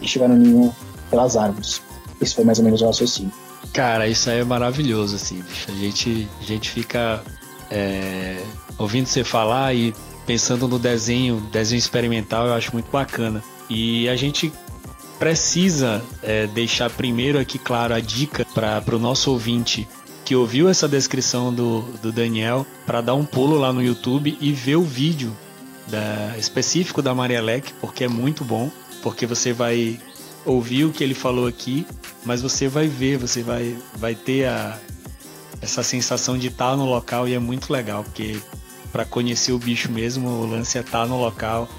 [0.01, 0.75] e chegar no ninho
[1.09, 1.81] pelas árvores.
[2.21, 3.31] Esse foi mais ou menos o raciocínio.
[3.73, 5.71] Cara, isso aí é maravilhoso, assim, bicho.
[5.71, 7.23] A gente, a gente fica
[7.69, 8.43] é,
[8.77, 9.93] ouvindo você falar e
[10.25, 13.41] pensando no desenho, desenho experimental, eu acho muito bacana.
[13.69, 14.51] E a gente
[15.17, 19.87] precisa é, deixar primeiro aqui claro a dica para o nosso ouvinte
[20.25, 24.51] que ouviu essa descrição do, do Daniel para dar um pulo lá no YouTube e
[24.51, 25.35] ver o vídeo
[25.87, 28.71] da, específico da Maria Leque, porque é muito bom,
[29.01, 29.99] porque você vai
[30.45, 31.85] ouvir o que ele falou aqui,
[32.25, 34.77] mas você vai ver, você vai, vai ter a,
[35.61, 38.39] essa sensação de estar no local e é muito legal, porque
[38.91, 41.69] para conhecer o bicho mesmo, o lance é estar no local,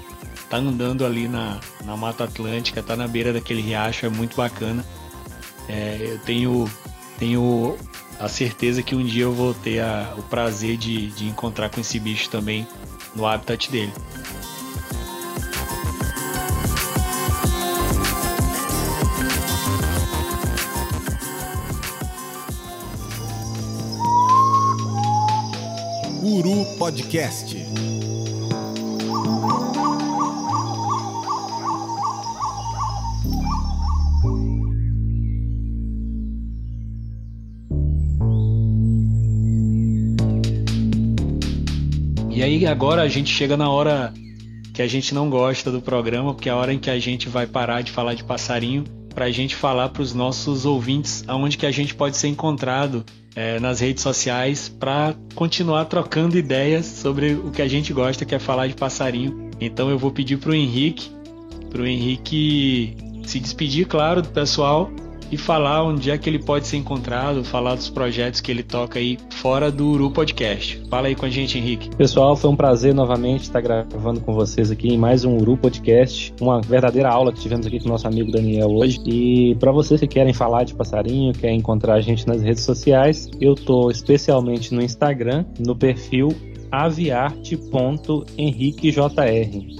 [0.49, 4.83] tá andando ali na, na Mata Atlântica, tá na beira daquele riacho, é muito bacana.
[5.67, 6.69] É, eu tenho,
[7.17, 7.77] tenho
[8.19, 11.79] a certeza que um dia eu vou ter a, o prazer de, de encontrar com
[11.79, 12.67] esse bicho também
[13.15, 13.93] no habitat dele.
[26.83, 27.55] Podcast.
[42.43, 44.13] aí agora a gente chega na hora
[44.73, 47.29] que a gente não gosta do programa, porque é a hora em que a gente
[47.29, 48.83] vai parar de falar de passarinho
[49.13, 53.05] para a gente falar para os nossos ouvintes aonde que a gente pode ser encontrado
[53.35, 58.35] é, nas redes sociais para continuar trocando ideias sobre o que a gente gosta, que
[58.35, 59.49] é falar de passarinho.
[59.59, 61.09] Então eu vou pedir para o Henrique,
[61.69, 62.95] para o Henrique
[63.25, 64.91] se despedir, claro, do pessoal
[65.33, 68.99] e falar onde é que ele pode ser encontrado, falar dos projetos que ele toca
[68.99, 70.79] aí fora do Uru Podcast.
[70.87, 71.89] Fala aí com a gente, Henrique.
[71.95, 76.31] Pessoal, foi um prazer novamente estar gravando com vocês aqui em mais um Uru Podcast,
[76.39, 78.99] uma verdadeira aula que tivemos aqui com o nosso amigo Daniel hoje.
[79.07, 83.27] E para vocês que querem falar de passarinho, querem encontrar a gente nas redes sociais,
[83.41, 86.27] eu tô especialmente no Instagram, no perfil
[86.71, 89.01] aviarte.henriquejr,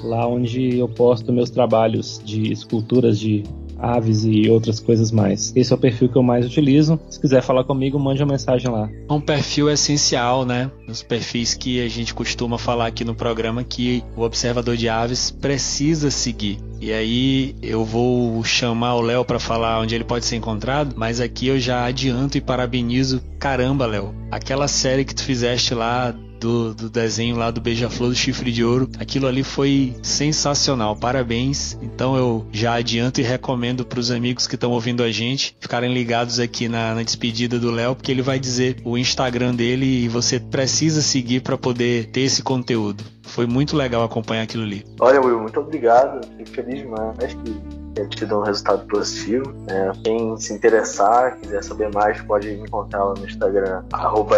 [0.03, 3.43] lá onde eu posto meus trabalhos de esculturas de
[3.78, 5.52] aves e outras coisas mais.
[5.56, 7.00] Esse é o perfil que eu mais utilizo.
[7.10, 8.90] Se quiser falar comigo, mande uma mensagem lá.
[9.10, 10.72] Um perfil essencial, né?
[10.88, 15.32] Os perfis que a gente costuma falar aqui no programa que o observador de aves
[15.32, 16.58] precisa seguir.
[16.82, 21.22] E aí eu vou chamar o Léo para falar onde ele pode ser encontrado, mas
[21.22, 23.22] aqui eu já adianto e parabenizo.
[23.40, 26.14] Caramba, Léo, aquela série que tu fizeste lá
[26.44, 28.90] do, do desenho lá do Beija-Flor do Chifre de Ouro.
[28.99, 31.78] Aquilo ali foi sensacional, parabéns.
[31.82, 35.94] Então eu já adianto e recomendo para os amigos que estão ouvindo a gente ficarem
[35.94, 40.10] ligados aqui na, na despedida do Léo, porque ele vai dizer o Instagram dele e
[40.10, 43.12] você precisa seguir para poder ter esse conteúdo.
[43.34, 44.85] Foi muito legal acompanhar aquilo ali.
[44.99, 46.23] Olha, Will, muito obrigado.
[46.38, 47.18] Fico feliz demais.
[47.18, 49.43] Acho que tenha tido um resultado positivo.
[49.68, 53.84] É, quem se interessar, quiser saber mais, pode me encontrar lá no Instagram,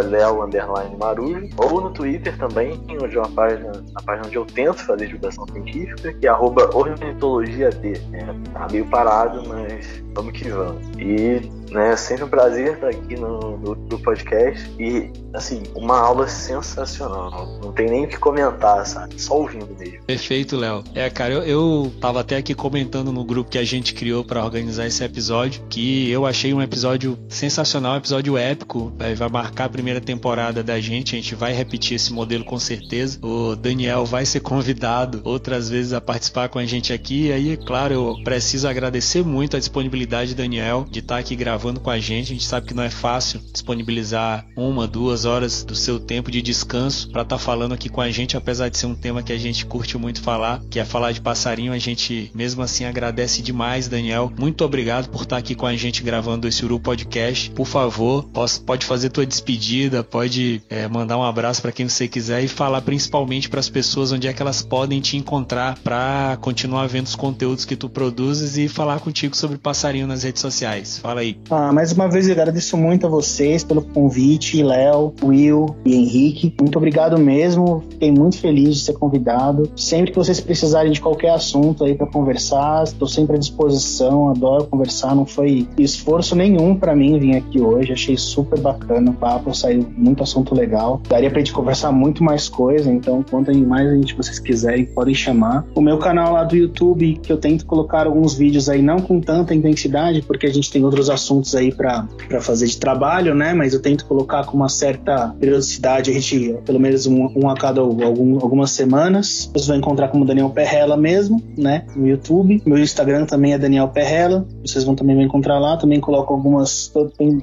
[0.05, 5.07] leo_marujo, ou no Twitter também, onde é uma página, a página onde eu tento fazer
[5.07, 7.75] divulgação científica, que é ornitologiad.
[7.85, 10.87] É, tá meio parado, mas vamos que vamos.
[10.97, 16.27] E né, sempre um prazer estar aqui no, no, no, podcast e, assim, uma aula
[16.27, 17.59] sensacional.
[17.61, 19.19] Não tem nem o que comentar, sabe?
[19.21, 20.03] Só ouvindo mesmo.
[20.05, 20.83] Perfeito, Léo.
[20.93, 24.43] É, cara, eu, eu tava até aqui comentando no grupo que a gente criou para
[24.43, 29.65] organizar esse episódio, que eu achei um episódio sensacional, um episódio épico, vai, vai marcar
[29.65, 33.19] a primeira temporada da gente, a gente vai repetir esse modelo com certeza.
[33.21, 37.51] O Daniel vai ser convidado outras vezes a participar com a gente aqui, e aí,
[37.53, 41.89] é claro, eu preciso agradecer muito a disponibilidade do Daniel de estar aqui gravando com
[41.89, 42.31] a gente.
[42.31, 46.41] A gente sabe que não é fácil disponibilizar uma, duas horas do seu tempo de
[46.41, 49.37] descanso para estar falando aqui com a gente, apesar de ser um tema que a
[49.37, 51.73] gente curte muito falar, que é falar de passarinho.
[51.73, 54.31] A gente mesmo assim agradece demais, Daniel.
[54.37, 57.51] Muito obrigado por estar aqui com a gente gravando esse Uru Podcast.
[57.51, 58.29] Por favor,
[58.65, 62.81] pode fazer tua despedida, pode é, mandar um abraço para quem você quiser e falar
[62.81, 67.15] principalmente para as pessoas onde é que elas podem te encontrar para continuar vendo os
[67.15, 70.99] conteúdos que tu produzes e falar contigo sobre passarinho nas redes sociais.
[70.99, 71.37] Fala aí.
[71.49, 76.51] Ah, mais uma vez eu agradeço muito a vocês pelo convite, Léo, Will e Henrique.
[76.59, 77.83] Muito obrigado mesmo.
[77.91, 79.69] Fiquei muito feliz de ser convidado.
[79.75, 84.65] Sempre que vocês precisarem de qualquer assunto aí para conversar, estou sempre à disposição, adoro
[84.65, 89.53] conversar, não foi esforço nenhum para mim vir aqui hoje, achei super bacana o papo,
[89.53, 90.99] saiu muito assunto legal.
[91.07, 95.13] Daria pra gente conversar muito mais coisa, então contem mais a gente vocês quiserem, podem
[95.13, 95.63] chamar.
[95.75, 99.21] O meu canal lá do YouTube, que eu tento colocar alguns vídeos aí, não com
[99.21, 102.07] tanta intensidade, porque a gente tem outros assuntos aí para
[102.41, 103.53] fazer de trabalho, né?
[103.53, 107.55] Mas eu tento colocar com uma certa periodicidade, a gente, pelo menos um, um a
[107.55, 109.49] cada algum, algumas semanas.
[109.51, 111.85] Vocês vão encontrar como Daniel Perrella mesmo, né?
[111.95, 112.61] No YouTube.
[112.65, 114.45] Meu Instagram também é Daniel Perrella.
[114.65, 115.77] Vocês vão também me encontrar lá.
[115.77, 116.91] Também coloco algumas.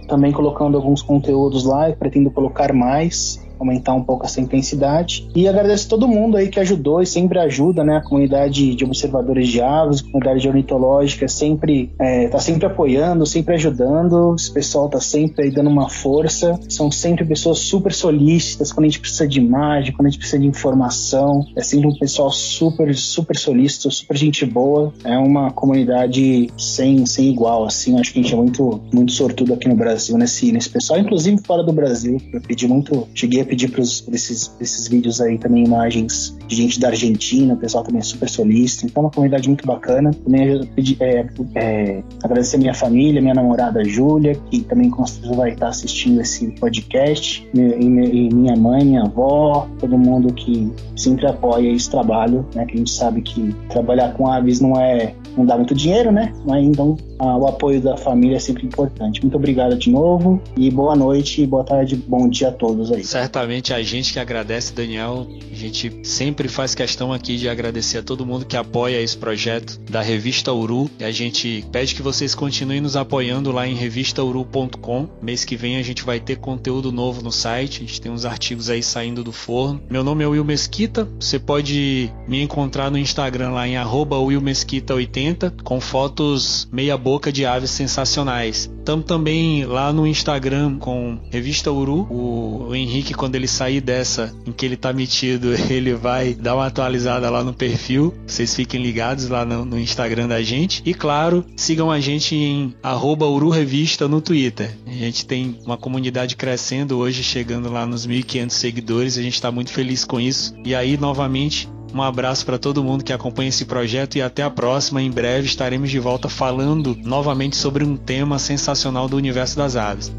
[0.09, 5.29] também colocando alguns conteúdos lá e pretendo colocar mais aumentar um pouco essa intensidade.
[5.35, 7.97] E agradeço todo mundo aí que ajudou e sempre ajuda, né?
[7.97, 13.25] A comunidade de observadores de aves, a comunidade de ornitológica sempre é, tá sempre apoiando,
[13.25, 14.35] sempre ajudando.
[14.35, 16.59] Esse pessoal tá sempre aí dando uma força.
[16.69, 20.41] São sempre pessoas super solícitas quando a gente precisa de imagem, quando a gente precisa
[20.41, 21.45] de informação.
[21.57, 24.93] É sempre um pessoal super, super solícito, super gente boa.
[25.05, 27.99] É uma comunidade sem, sem igual, assim.
[27.99, 31.41] Acho que a gente é muito, muito sortudo aqui no Brasil nesse, nesse pessoal, inclusive
[31.45, 32.21] fora do Brasil.
[32.33, 36.81] Eu pedi muito, cheguei a pedir para esses, esses vídeos aí também imagens de gente
[36.81, 40.11] da Argentina, o pessoal também é super solista, então é uma comunidade muito bacana.
[40.25, 45.35] Também pedi, é, é, agradecer a minha família, minha namorada Júlia, que também com certeza
[45.35, 51.27] vai estar assistindo esse podcast, e, e minha mãe, minha avó, todo mundo que sempre
[51.27, 52.65] apoia esse trabalho, né?
[52.65, 56.33] Que a gente sabe que trabalhar com aves não é não dá muito dinheiro, né?
[56.47, 59.23] Mas então ah, o apoio da família é sempre importante.
[59.23, 63.05] Muito obrigado de novo e boa noite, boa tarde, bom dia a todos aí.
[63.05, 65.29] Certamente a gente que agradece, Daniel.
[65.53, 69.79] A gente sempre faz questão aqui de agradecer a todo mundo que apoia esse projeto
[69.89, 70.91] da revista Uru.
[70.99, 75.07] E a gente pede que vocês continuem nos apoiando lá em revistauru.com.
[75.23, 77.85] Mês que vem a gente vai ter conteúdo novo no site.
[77.85, 79.81] A gente tem uns artigos aí saindo do forno.
[79.89, 81.09] Meu nome é Will Mesquita.
[81.21, 87.45] Você pode me encontrar no Instagram lá em willmesquita80 com fotos meia boca boca de
[87.45, 88.71] aves sensacionais.
[88.79, 92.07] Estamos também lá no Instagram com Revista Uru.
[92.11, 96.65] O, Henrique, quando ele sair dessa em que ele tá metido, ele vai dar uma
[96.65, 98.15] atualizada lá no perfil.
[98.27, 100.83] Vocês fiquem ligados lá no, no Instagram da gente.
[100.87, 104.75] E claro, sigam a gente em Uru Revista no Twitter.
[104.87, 109.19] A gente tem uma comunidade crescendo hoje, chegando lá nos 1.500 seguidores.
[109.19, 110.55] A gente está muito feliz com isso.
[110.65, 114.51] E aí, novamente, um abraço para todo mundo que acompanha esse projeto e até a
[114.51, 115.03] próxima.
[115.03, 120.13] Em breve estaremos de volta falando novamente sobre um tema sensacional do universo das aves.